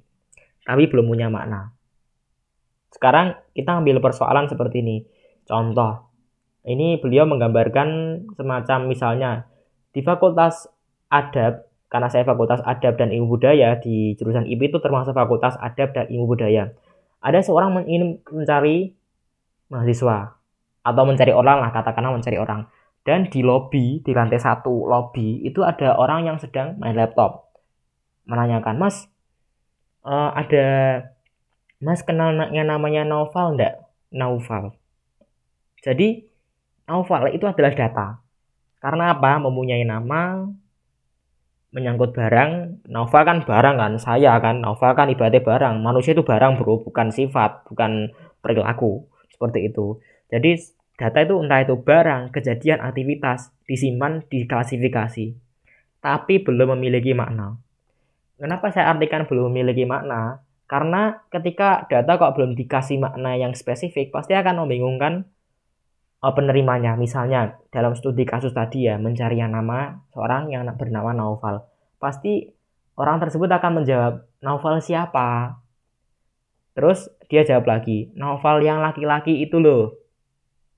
[0.66, 1.70] Tapi belum punya makna.
[2.90, 4.96] Sekarang kita ambil persoalan seperti ini.
[5.46, 6.10] Contoh,
[6.64, 7.88] ini beliau menggambarkan
[8.34, 9.32] semacam misalnya
[9.92, 10.66] di Fakultas
[11.12, 15.92] Adab, karena saya Fakultas Adab dan Ilmu Budaya di jurusan IP itu termasuk Fakultas Adab
[15.92, 16.72] dan Ilmu Budaya.
[17.24, 18.92] Ada seorang ingin mencari
[19.72, 20.36] mahasiswa
[20.84, 22.68] atau mencari orang lah katakanlah mencari orang.
[23.04, 27.48] Dan di lobby di lantai satu lobby itu ada orang yang sedang main laptop.
[28.28, 29.08] Menanyakan mas
[30.04, 30.64] uh, ada
[31.80, 33.80] mas kenal yang namanya Naufal enggak
[34.12, 34.76] Naufal.
[35.80, 36.28] Jadi
[36.84, 38.08] Naufal itu adalah data.
[38.84, 39.40] Karena apa?
[39.40, 40.44] Mempunyai nama
[41.74, 42.80] menyangkut barang.
[42.86, 44.62] Naufal kan barang kan saya kan.
[44.62, 45.82] Naufal kan ibaratnya barang.
[45.82, 46.80] Manusia itu barang bro.
[46.86, 49.10] Bukan sifat bukan perilaku.
[49.34, 49.98] Seperti itu.
[50.30, 50.54] Jadi
[50.94, 55.34] Data itu entah itu barang, kejadian, aktivitas, disimpan, diklasifikasi,
[55.98, 57.58] tapi belum memiliki makna.
[58.38, 60.46] Kenapa saya artikan belum memiliki makna?
[60.70, 65.26] Karena ketika data kok belum dikasih makna yang spesifik, pasti akan membingungkan
[66.32, 66.96] penerimanya.
[66.96, 71.68] Misalnya dalam studi kasus tadi ya, mencari yang nama seorang yang bernama Naufal.
[72.00, 72.48] Pasti
[72.96, 75.60] orang tersebut akan menjawab, Naufal siapa?
[76.72, 80.04] Terus dia jawab lagi, Naufal yang laki-laki itu loh.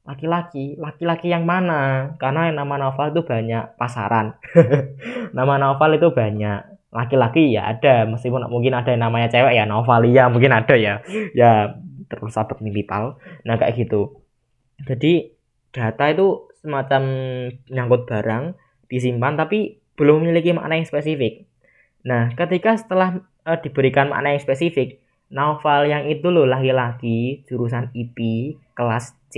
[0.07, 0.79] Laki-laki?
[0.79, 2.15] Laki-laki yang mana?
[2.23, 4.39] Karena nama novel itu banyak pasaran.
[5.37, 6.61] Nama novel itu banyak.
[6.95, 11.03] Laki-laki ya ada meskipun mungkin ada yang namanya cewek ya Novalia mungkin ada ya.
[11.35, 11.75] Ya
[12.07, 13.19] terus sahabat milipal.
[13.43, 14.23] Nah kayak gitu.
[14.87, 15.36] Jadi
[15.77, 17.03] data itu semacam
[17.69, 18.57] nyangkut barang
[18.89, 21.45] disimpan tapi belum memiliki makna yang spesifik.
[22.09, 28.17] Nah ketika setelah uh, diberikan makna yang spesifik novel yang itu loh laki-laki jurusan IP
[28.73, 29.37] kelas C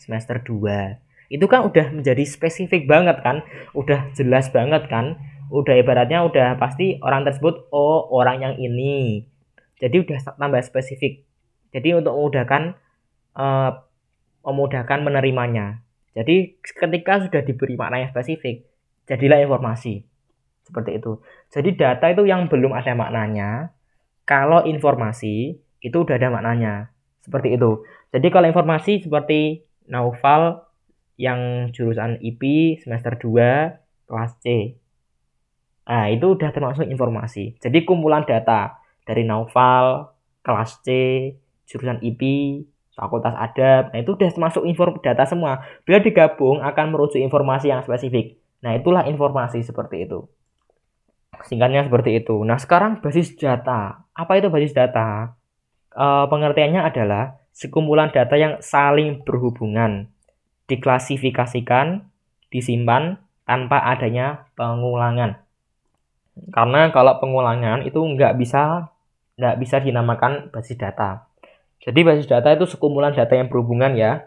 [0.00, 3.42] semester 2 itu kan udah menjadi spesifik banget kan?
[3.74, 5.18] Udah jelas banget kan?
[5.50, 9.26] Udah ibaratnya udah pasti orang tersebut oh orang yang ini.
[9.82, 11.26] Jadi udah tambah spesifik.
[11.74, 12.78] Jadi untuk memudahkan
[13.36, 13.70] uh,
[14.46, 15.82] memudahkan menerimanya
[16.14, 18.64] jadi ketika sudah diberi makna yang spesifik
[19.10, 20.06] jadilah informasi
[20.62, 21.18] seperti itu
[21.50, 23.76] jadi data itu yang belum ada maknanya
[24.26, 26.90] kalau informasi itu udah ada maknanya.
[27.22, 27.86] Seperti itu.
[28.10, 30.66] Jadi kalau informasi seperti Naufal
[31.14, 34.74] yang jurusan IP semester 2 kelas C.
[35.86, 37.54] Nah, itu udah termasuk informasi.
[37.62, 40.10] Jadi kumpulan data dari Naufal,
[40.42, 40.88] kelas C,
[41.70, 42.22] jurusan IP,
[42.96, 43.92] fakultas adab.
[43.92, 45.60] Nah, itu udah termasuk inform data semua.
[45.84, 48.40] Bila digabung akan merujuk informasi yang spesifik.
[48.64, 50.24] Nah, itulah informasi seperti itu.
[51.44, 52.40] Singkatnya seperti itu.
[52.42, 54.08] Nah, sekarang basis data.
[54.16, 55.36] Apa itu basis data?
[55.92, 60.08] E, pengertiannya adalah sekumpulan data yang saling berhubungan,
[60.72, 62.08] diklasifikasikan,
[62.48, 65.44] disimpan tanpa adanya pengulangan.
[66.52, 68.92] Karena kalau pengulangan itu nggak bisa
[69.36, 71.28] nggak bisa dinamakan basis data.
[71.82, 74.26] Jadi basis data itu sekumpulan data yang berhubungan ya.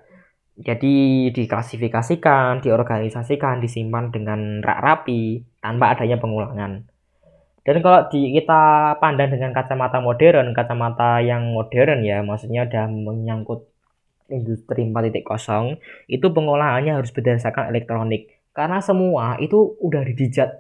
[0.60, 6.84] Jadi diklasifikasikan, diorganisasikan, disimpan dengan rak rapi tanpa adanya pengulangan.
[7.64, 13.70] Dan kalau di, kita pandang dengan kacamata modern, kacamata yang modern ya, maksudnya udah menyangkut
[14.32, 15.78] industri 4.0,
[16.10, 18.42] itu pengolahannya harus berdasarkan elektronik.
[18.54, 20.02] Karena semua itu udah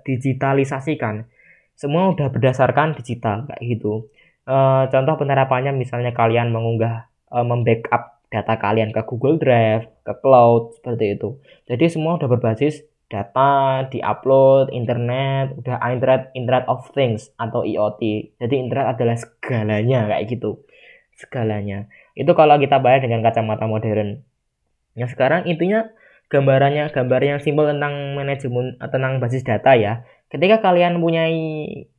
[0.06, 1.26] digitalisasikan.
[1.74, 4.12] Semua udah berdasarkan digital kayak gitu.
[4.50, 4.58] E,
[4.90, 11.18] contoh penerapannya misalnya kalian mengunggah e, membackup data kalian ke Google Drive, ke cloud seperti
[11.18, 11.38] itu.
[11.70, 18.56] Jadi semua udah berbasis data diupload internet udah internet internet of things atau IoT jadi
[18.62, 20.62] internet adalah segalanya kayak gitu.
[21.18, 21.90] Segalanya.
[22.14, 24.22] Itu kalau kita bayar dengan kacamata modern.
[24.94, 25.90] Nah sekarang intinya
[26.30, 31.42] gambarannya gambar yang simpel tentang manajemen tentang basis data ya ketika kalian mempunyai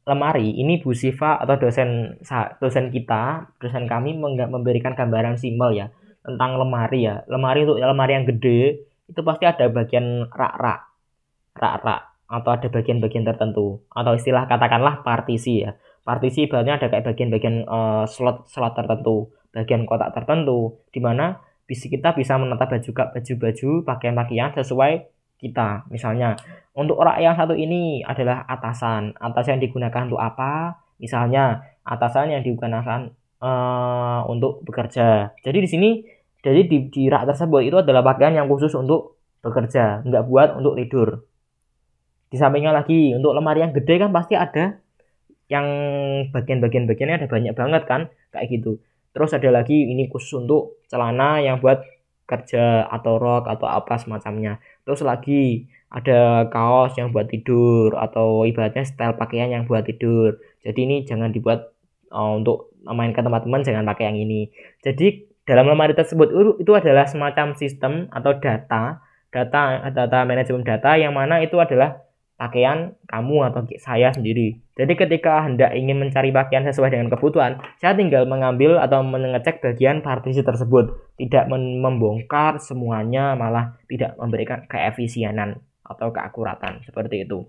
[0.07, 2.19] lemari ini Bu Siva atau dosen
[2.63, 5.87] dosen kita dosen kami memberikan gambaran simpel ya
[6.23, 7.27] tentang lemari ya.
[7.27, 10.81] Lemari untuk lemari yang gede itu pasti ada bagian rak-rak
[11.59, 12.01] rak-rak
[12.31, 13.83] atau ada bagian-bagian tertentu.
[13.91, 15.75] Atau istilah katakanlah partisi ya.
[16.07, 21.87] Partisi ibaratnya ada kayak bagian-bagian uh, slot slot tertentu bagian kotak tertentu di mana bisa
[21.87, 25.11] kita bisa menata baju baju-baju pakaian-pakaian sesuai
[25.41, 25.89] kita.
[25.89, 26.37] Misalnya
[26.77, 29.17] untuk orang yang satu ini adalah atasan.
[29.17, 30.77] Atasan yang digunakan untuk apa?
[31.01, 33.11] Misalnya atasan yang digunakan
[33.41, 35.35] uh, untuk bekerja.
[35.41, 35.91] Jadi di sini
[36.41, 40.77] jadi di, di rak tersebut itu adalah pakaian yang khusus untuk bekerja nggak buat untuk
[40.77, 41.25] tidur.
[42.31, 44.79] Di sampingnya lagi untuk lemari yang gede kan pasti ada.
[45.51, 45.67] Yang
[46.31, 48.79] bagian-bagian bagiannya ada banyak banget kan kayak gitu.
[49.11, 51.83] Terus ada lagi ini khusus untuk celana yang buat
[52.31, 58.83] kerja atau rok atau apa semacamnya terus lagi ada kaos yang buat tidur atau ibaratnya
[58.83, 60.43] style pakaian yang buat tidur.
[60.67, 61.71] Jadi ini jangan dibuat
[62.11, 64.51] uh, untuk main ke teman-teman jangan pakai yang ini.
[64.83, 69.63] Jadi dalam lemari tersebut itu adalah semacam sistem atau data data
[69.95, 72.03] data manajemen data yang mana itu adalah
[72.41, 74.57] pakaian kamu atau saya sendiri.
[74.73, 80.01] Jadi ketika hendak ingin mencari pakaian sesuai dengan kebutuhan, saya tinggal mengambil atau mengecek bagian
[80.01, 87.45] partisi tersebut, tidak membongkar semuanya, malah tidak memberikan keefisienan atau keakuratan seperti itu.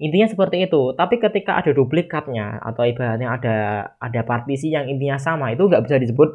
[0.00, 0.96] Intinya seperti itu.
[0.96, 3.56] Tapi ketika ada duplikatnya atau ibaratnya ada
[4.00, 6.32] ada partisi yang intinya sama, itu nggak bisa disebut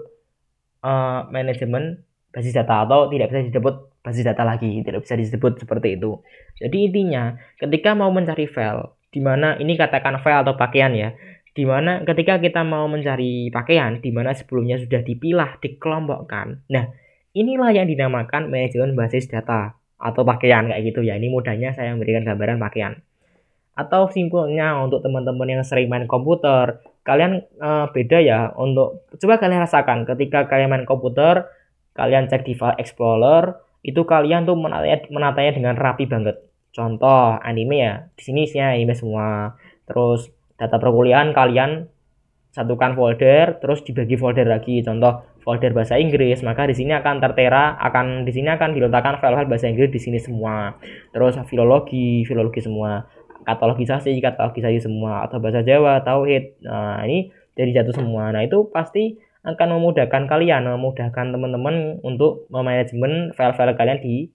[0.85, 5.97] uh, manajemen basis data atau tidak bisa disebut basis data lagi, tidak bisa disebut seperti
[5.97, 6.17] itu.
[6.57, 11.13] Jadi intinya, ketika mau mencari file, di mana ini katakan file atau pakaian ya,
[11.51, 16.63] di mana ketika kita mau mencari pakaian, di mana sebelumnya sudah dipilah, dikelompokkan.
[16.71, 16.85] Nah,
[17.35, 21.19] inilah yang dinamakan manajemen basis data atau pakaian kayak gitu ya.
[21.19, 22.97] Ini mudahnya saya memberikan gambaran pakaian.
[23.75, 29.63] Atau simpelnya untuk teman-teman yang sering main komputer, kalian uh, beda ya untuk coba kalian
[29.63, 31.51] rasakan ketika kalian main komputer,
[31.91, 36.37] kalian cek di file explorer, itu kalian tuh menatanya, menatanya dengan rapi banget.
[36.71, 39.57] Contoh anime ya, di sini isinya anime semua.
[39.89, 41.89] Terus data perkuliahan kalian
[42.51, 44.79] satukan folder, terus dibagi folder lagi.
[44.85, 49.49] Contoh folder bahasa Inggris, maka di sini akan tertera, akan di sini akan diletakkan file-file
[49.49, 50.77] bahasa Inggris di sini semua.
[51.11, 53.03] Terus filologi, filologi semua.
[53.41, 55.25] Katalogisasi, katalogisasi semua.
[55.25, 56.61] Atau bahasa Jawa, tauhid.
[56.61, 58.29] Nah ini jadi jatuh semua.
[58.29, 64.29] Nah itu pasti akan memudahkan kalian, memudahkan teman-teman untuk memanajemen file-file kalian di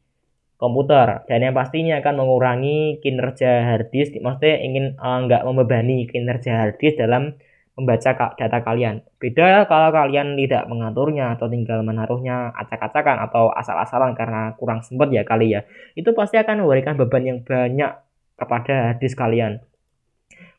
[0.58, 1.22] komputer.
[1.30, 7.38] Dan yang pastinya akan mengurangi kinerja harddisk maksudnya ingin uh, membebani kinerja harddisk dalam
[7.76, 9.04] membaca data kalian.
[9.20, 15.22] Beda kalau kalian tidak mengaturnya atau tinggal menaruhnya acak-acakan atau asal-asalan karena kurang sempat ya
[15.28, 15.68] kali ya.
[15.92, 17.92] Itu pasti akan memberikan beban yang banyak
[18.40, 19.60] kepada harddisk kalian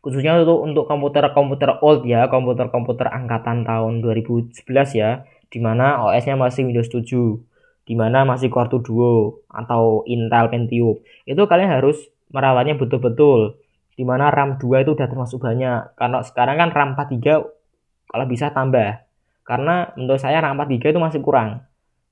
[0.02, 4.58] khususnya untuk untuk komputer-komputer old ya, komputer-komputer angkatan tahun 2011
[4.96, 7.08] ya, di mana OS-nya masih Windows 7,
[7.88, 11.00] di mana masih Core Duo atau Intel Pentium.
[11.24, 11.96] Itu kalian harus
[12.32, 13.56] merawatnya betul-betul.
[13.98, 15.96] Di mana RAM 2 itu udah termasuk banyak.
[15.98, 17.48] Karena sekarang kan RAM 43
[18.12, 19.02] kalau bisa tambah.
[19.48, 21.64] Karena menurut saya RAM 43 itu masih kurang.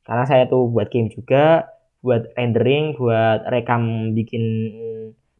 [0.07, 1.67] Karena saya tuh buat game juga,
[1.99, 4.43] buat rendering, buat rekam bikin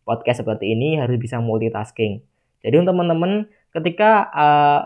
[0.03, 2.21] podcast seperti ini harus bisa multitasking.
[2.65, 3.45] Jadi untuk teman-teman
[3.77, 4.81] ketika uh,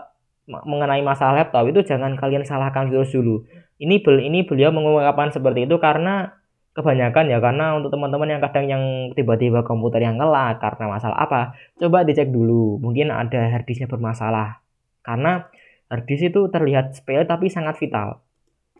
[0.50, 3.48] mengenai masalah laptop itu jangan kalian salahkan virus dulu.
[3.80, 6.36] Ini bel ini beliau mengungkapkan seperti itu karena
[6.76, 8.84] kebanyakan ya karena untuk teman-teman yang kadang yang
[9.16, 12.76] tiba-tiba komputer yang ngelak karena masalah apa, coba dicek dulu.
[12.78, 14.60] Mungkin ada harddisknya bermasalah.
[15.00, 15.48] Karena
[15.88, 18.20] harddisk itu terlihat sepele tapi sangat vital.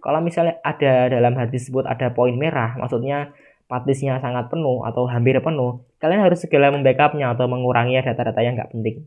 [0.00, 3.32] Kalau misalnya ada dalam harddisk tersebut ada poin merah, maksudnya
[3.70, 8.74] partisnya sangat penuh atau hampir penuh, kalian harus segera membackupnya atau mengurangi data-data yang nggak
[8.74, 9.06] penting.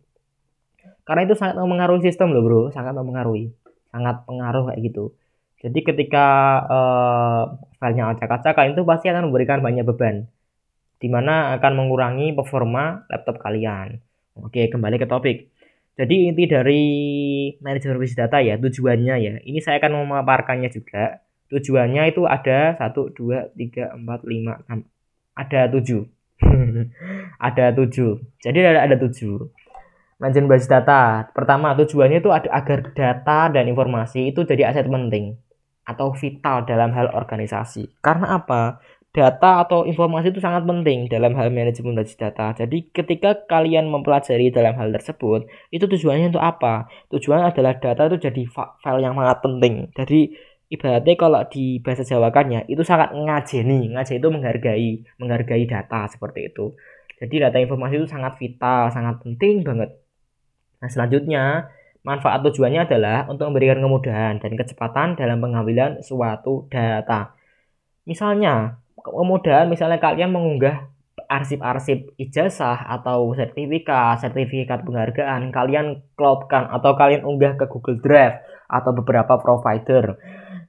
[1.04, 3.52] Karena itu sangat mempengaruhi sistem loh bro, sangat mempengaruhi,
[3.92, 5.12] sangat pengaruh kayak gitu.
[5.60, 6.28] Jadi ketika
[6.68, 7.44] uh,
[7.80, 10.32] filenya acak-acakan itu pasti akan memberikan banyak beban,
[11.04, 14.00] di mana akan mengurangi performa laptop kalian.
[14.40, 15.52] Oke, kembali ke topik.
[15.94, 16.84] Jadi inti dari
[17.62, 19.34] manajemen data ya, tujuannya ya.
[19.44, 21.22] Ini saya akan memaparkannya juga
[21.52, 24.88] tujuannya itu ada satu dua tiga empat lima enam.
[25.34, 26.06] Ada tujuh.
[27.48, 28.20] Ada tujuh.
[28.44, 29.48] Jadi ada ada tujuh.
[30.20, 35.36] Manajemen basis data pertama tujuannya itu ada agar data dan informasi itu jadi aset penting
[35.84, 38.00] atau vital dalam hal organisasi.
[38.00, 38.80] Karena apa?
[39.14, 42.50] Data atau informasi itu sangat penting dalam hal manajemen basis data.
[42.58, 46.90] Jadi ketika kalian mempelajari dalam hal tersebut, itu tujuannya untuk apa?
[47.14, 49.94] Tujuannya adalah data itu jadi file yang sangat penting.
[49.94, 50.34] Jadi
[50.74, 53.94] ibaratnya kalau di bahasa Jawakannya itu sangat ngajeni.
[53.94, 54.90] Ngajeni itu menghargai
[55.22, 56.74] menghargai data seperti itu.
[57.22, 59.94] Jadi data informasi itu sangat vital sangat penting banget.
[60.82, 61.70] Nah selanjutnya
[62.02, 67.38] manfaat tujuannya adalah untuk memberikan kemudahan dan kecepatan dalam pengambilan suatu data.
[68.10, 70.90] Misalnya kemudahan misalnya kalian mengunggah
[71.30, 78.92] arsip-arsip ijazah atau sertifikat, sertifikat penghargaan kalian cloudkan atau kalian unggah ke Google Drive atau
[78.92, 80.18] beberapa provider.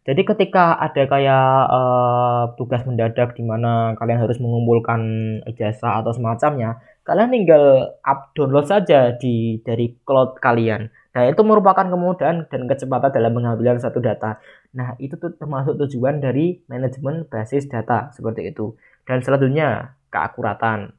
[0.04, 5.00] Jadi ketika ada kayak uh, tugas mendadak di mana kalian harus mengumpulkan
[5.48, 6.76] ijazah atau semacamnya,
[7.08, 7.64] kalian tinggal
[8.04, 10.92] up download saja di dari cloud kalian.
[11.16, 14.44] Nah, itu merupakan kemudahan dan kecepatan dalam pengambilan satu data.
[14.76, 18.76] Nah, itu tuh termasuk tujuan dari manajemen basis data seperti itu.
[19.08, 20.92] Dan selanjutnya, keakuratan.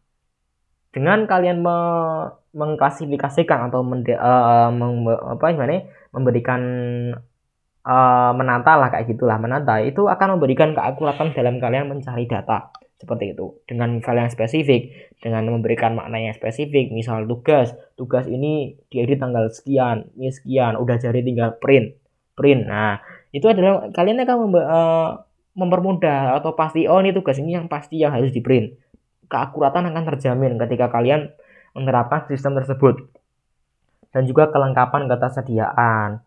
[0.95, 1.75] dengan kalian me
[2.55, 5.83] mengklasifikasikan atau uh, meng, apa gimana
[6.15, 6.61] memberikan
[7.85, 9.79] uh, menata lah kayak gitulah menata.
[9.85, 12.73] Itu akan memberikan keakuratan dalam kalian mencari data.
[12.97, 13.61] Seperti itu.
[13.69, 16.89] Dengan file yang spesifik dengan memberikan makna yang spesifik.
[16.89, 17.71] Misal tugas.
[17.93, 20.75] Tugas ini diedit tanggal sekian ini sekian.
[20.75, 21.95] Udah jadi tinggal print.
[22.33, 22.65] Print.
[22.65, 25.09] Nah itu adalah kalian akan mem uh,
[25.55, 28.75] mempermudah atau pasti oh ini tugas ini yang pasti yang harus di print
[29.27, 31.33] keakuratan akan terjamin ketika kalian
[31.75, 33.09] menerapkan sistem tersebut.
[34.15, 36.23] Dan juga kelengkapan ketersediaan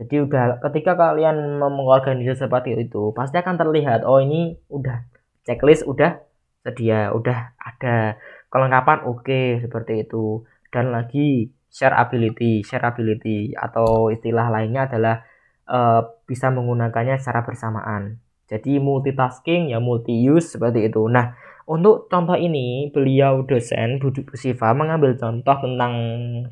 [0.00, 5.04] jadi udah ketika kalian mengorganisasi seperti itu pasti akan terlihat oh ini udah
[5.44, 6.24] checklist udah
[6.64, 8.16] sedia udah ada
[8.52, 10.44] kelengkapan oke okay, seperti itu.
[10.70, 15.22] Dan lagi share ability share ability atau istilah lainnya adalah
[15.66, 18.18] uh, bisa menggunakannya secara bersamaan.
[18.50, 21.06] Jadi multitasking ya multi use seperti itu.
[21.06, 21.34] Nah
[21.70, 25.94] untuk contoh ini, beliau dosen Budi Siva mengambil contoh tentang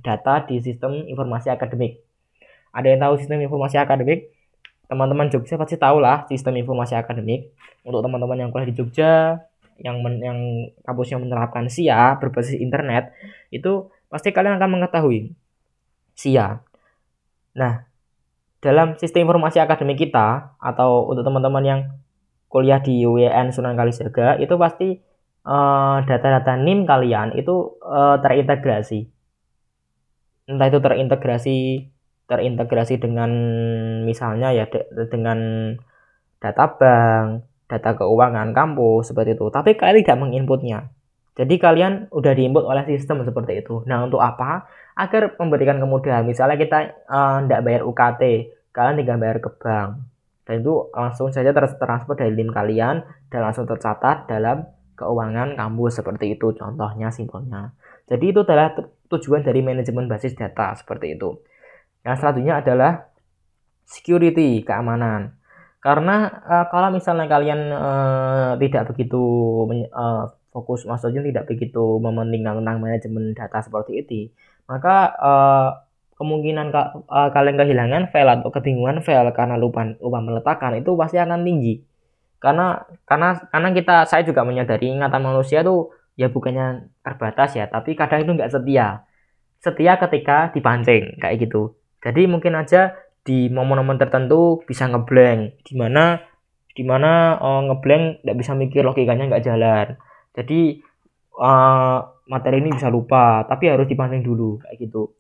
[0.07, 2.08] data di sistem informasi akademik.
[2.73, 4.33] Ada yang tahu sistem informasi akademik?
[4.89, 7.53] Teman-teman Jogja pasti tahu lah sistem informasi akademik.
[7.85, 9.43] Untuk teman-teman yang kuliah di Jogja,
[9.79, 10.39] yang men, yang
[10.85, 13.13] kampusnya menerapkan SIA berbasis internet,
[13.53, 15.33] itu pasti kalian akan mengetahui
[16.17, 16.65] SIA.
[17.57, 17.85] Nah,
[18.65, 21.81] dalam sistem informasi akademik kita atau untuk teman-teman yang
[22.49, 24.99] kuliah di UIN Sunan Kalijaga itu pasti
[25.49, 29.09] Eh, data-data uh, NIM kalian itu uh, terintegrasi.
[30.45, 31.57] Entah itu terintegrasi
[32.29, 33.31] terintegrasi dengan
[34.05, 35.39] misalnya ya de dengan
[36.39, 39.49] data bank, data keuangan kampus seperti itu.
[39.49, 40.93] Tapi kalian tidak menginputnya.
[41.39, 43.81] Jadi kalian udah diinput oleh sistem seperti itu.
[43.89, 44.69] Nah untuk apa?
[44.99, 46.27] Agar memberikan kemudahan.
[46.27, 48.23] Misalnya kita tidak uh, bayar UKT,
[48.75, 50.03] kalian tinggal bayar ke bank.
[50.43, 54.65] Dan itu langsung saja transfer dari NIM kalian dan langsung tercatat dalam
[54.99, 57.77] keuangan kampus seperti itu contohnya simpelnya.
[58.09, 58.75] Jadi itu adalah
[59.13, 61.39] tujuan dari manajemen basis data seperti itu.
[62.07, 62.93] Yang selanjutnya adalah
[63.89, 65.39] security keamanan.
[65.79, 69.23] Karena uh, kalau misalnya kalian uh, tidak begitu
[69.95, 74.21] uh, fokus maksudnya tidak begitu mementingkan tentang manajemen data seperti itu,
[74.67, 75.69] maka uh,
[76.19, 81.17] kemungkinan ka, uh, kalian kehilangan file atau kebingungan file karena lupa lupa meletakkan itu pasti
[81.23, 81.79] akan tinggi.
[82.43, 87.95] Karena karena karena kita saya juga menyadari ingatan manusia tuh ya bukannya terbatas ya tapi
[87.95, 89.07] kadang itu nggak setia.
[89.63, 92.95] Setia ketika dipancing kayak gitu jadi mungkin aja
[93.27, 96.23] di momen-momen tertentu bisa ngeblank di mana
[96.73, 99.87] di mana uh, ngeblank nggak bisa mikir logikanya nggak jalan
[100.33, 100.81] jadi
[101.37, 101.99] uh,
[102.31, 105.19] materi ini bisa lupa tapi harus dipancing dulu kayak gitu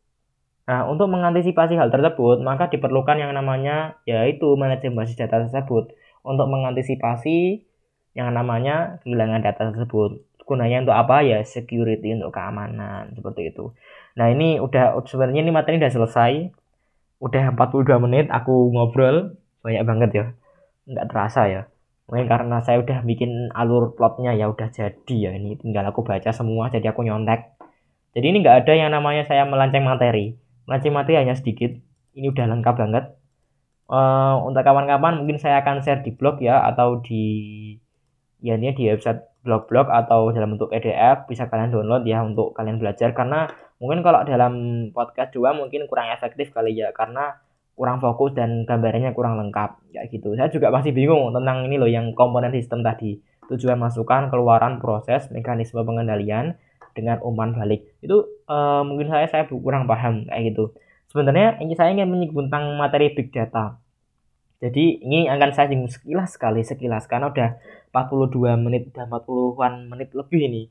[0.68, 6.46] Nah, untuk mengantisipasi hal tersebut, maka diperlukan yang namanya yaitu manajemen basis data tersebut untuk
[6.52, 7.64] mengantisipasi
[8.12, 10.20] yang namanya kehilangan data tersebut.
[10.44, 11.40] Gunanya untuk apa ya?
[11.40, 13.72] Security untuk keamanan seperti itu.
[14.20, 16.52] Nah, ini udah sebenarnya ini materi udah selesai.
[17.18, 20.24] Udah 42 menit aku ngobrol banyak banget ya.
[20.86, 21.62] Nggak terasa ya.
[22.08, 26.32] Mungkin karena saya udah bikin alur plotnya ya udah jadi ya ini tinggal aku baca
[26.32, 27.58] semua jadi aku nyontek.
[28.16, 30.38] Jadi ini nggak ada yang namanya saya melanceng materi.
[30.64, 31.74] Melanceng materi hanya sedikit.
[32.16, 33.18] Ini udah lengkap banget
[33.88, 37.24] uh, untuk kawan-kawan mungkin saya akan share di blog ya atau di
[38.38, 42.78] ya ini di website blog-blog atau dalam bentuk PDF bisa kalian download ya untuk kalian
[42.78, 44.54] belajar karena mungkin kalau dalam
[44.90, 47.38] podcast dua mungkin kurang efektif kali ya karena
[47.78, 50.34] kurang fokus dan gambarannya kurang lengkap ya gitu.
[50.34, 53.22] Saya juga masih bingung tentang ini loh yang komponen sistem tadi.
[53.46, 56.58] Tujuan masukan keluaran proses mekanisme pengendalian
[56.98, 57.86] dengan umpan balik.
[58.02, 60.74] Itu uh, mungkin saya saya kurang paham kayak gitu.
[61.08, 63.78] Sebenarnya ini saya ingin menyinggung tentang materi big data.
[64.58, 67.06] Jadi ini akan saya singgung sekilas sekali sekilas.
[67.06, 67.56] Karena udah
[67.94, 70.62] 42 menit udah 40-an menit lebih ini.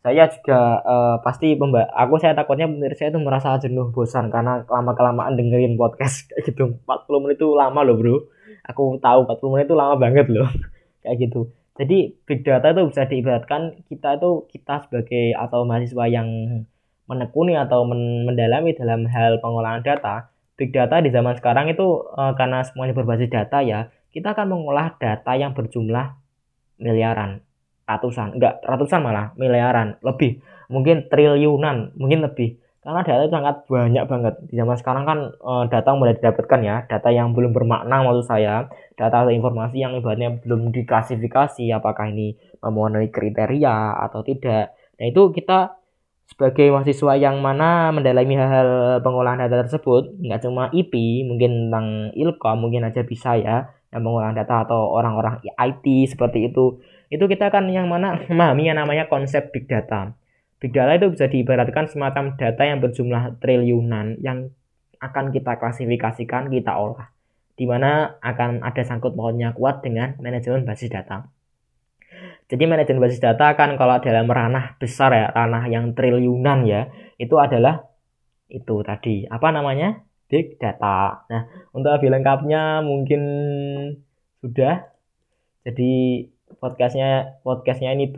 [0.00, 2.64] Saya juga uh, pasti pemba aku saya takutnya
[2.96, 6.80] saya itu merasa jenuh bosan karena lama kelamaan dengerin podcast kayak gitu.
[6.88, 8.16] 40 menit itu lama loh, Bro.
[8.64, 10.48] Aku tahu 40 menit itu lama banget loh.
[11.04, 11.52] kayak gitu.
[11.80, 16.28] Jadi big data itu bisa diibaratkan kita itu kita sebagai atau mahasiswa yang
[17.10, 22.62] menekuni atau mendalami dalam hal pengolahan data, big data di zaman sekarang itu e, karena
[22.62, 26.14] semuanya berbasis data ya, kita akan mengolah data yang berjumlah
[26.78, 27.42] miliaran,
[27.96, 30.38] ratusan, enggak ratusan malah, miliaran, lebih,
[30.70, 32.60] mungkin triliunan, mungkin lebih.
[32.80, 34.34] Karena data itu sangat banyak banget.
[34.48, 38.72] Di zaman sekarang kan e, data mulai didapatkan ya, data yang belum bermakna maksud saya,
[38.96, 44.72] data atau informasi yang ibaratnya belum diklasifikasi apakah ini memenuhi kriteria atau tidak.
[44.96, 45.80] Nah, itu kita
[46.30, 52.56] sebagai mahasiswa yang mana mendalami hal-hal pengolahan data tersebut nggak cuma IP mungkin tentang ilkom
[52.62, 56.78] mungkin aja bisa ya yang pengolahan data atau orang-orang IT seperti itu
[57.10, 60.14] itu kita akan yang mana memahami yang namanya konsep big data
[60.60, 64.52] Big data itu bisa diibaratkan semacam data yang berjumlah triliunan yang
[65.00, 67.08] akan kita klasifikasikan, kita olah.
[67.56, 71.24] Di mana akan ada sangkut pautnya kuat dengan manajemen basis data.
[72.52, 77.40] Jadi manajemen basis data akan kalau dalam ranah besar ya, ranah yang triliunan ya, itu
[77.40, 77.88] adalah
[78.52, 79.24] itu tadi.
[79.32, 80.04] Apa namanya?
[80.28, 81.24] Big data.
[81.24, 81.42] Nah,
[81.72, 83.22] untuk lebih lengkapnya mungkin
[84.44, 84.92] sudah.
[85.64, 86.24] Jadi
[86.60, 88.12] podcastnya podcastnya ini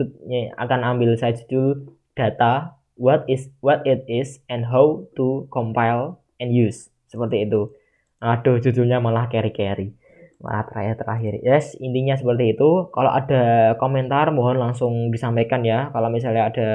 [0.59, 6.51] akan ambil saya judul data, what is what it is and how to compile and
[6.53, 6.91] use.
[7.07, 7.71] Seperti itu.
[8.19, 9.95] Aduh, judulnya malah carry-carry.
[10.43, 11.39] Malah terakhir-terakhir.
[11.43, 12.91] Yes, intinya seperti itu.
[12.91, 15.91] Kalau ada komentar mohon langsung disampaikan ya.
[15.95, 16.69] Kalau misalnya ada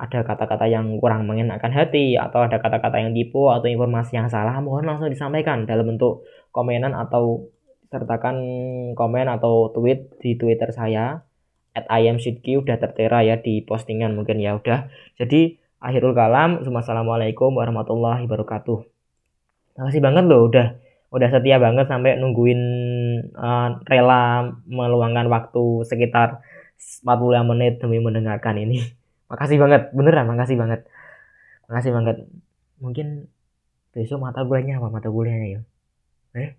[0.00, 4.56] ada kata-kata yang kurang mengenakan hati atau ada kata-kata yang tipu atau informasi yang salah
[4.64, 6.24] mohon langsung disampaikan dalam bentuk
[6.56, 7.52] komenan atau
[7.90, 8.36] sertakan
[8.94, 11.26] komen atau tweet di Twitter saya
[11.74, 14.90] at IamSidki udah tertera ya di postingan mungkin ya udah.
[15.18, 16.62] Jadi akhirul kalam.
[16.62, 18.78] Assalamualaikum warahmatullahi wabarakatuh.
[19.78, 20.78] Makasih banget loh udah
[21.10, 22.62] udah setia banget sampai nungguin
[23.34, 26.38] uh, rela meluangkan waktu sekitar
[26.78, 28.86] 45 menit demi mendengarkan ini.
[29.30, 30.86] Makasih banget, beneran makasih banget.
[31.70, 32.16] Makasih banget.
[32.82, 33.30] Mungkin
[33.94, 35.60] besok mata kuliahnya apa mata kuliahnya ya?
[36.34, 36.50] Eh,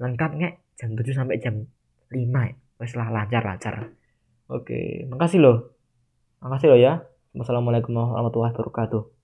[0.00, 0.54] lengkap nggak?
[0.80, 1.68] Jam 7 sampai jam
[2.08, 2.54] 5 ya?
[2.80, 3.92] Wes lah lancar-lancar.
[4.48, 5.76] Oke, makasih loh.
[6.40, 7.04] Makasih loh ya.
[7.36, 9.19] Wassalamualaikum warahmatullahi wabarakatuh.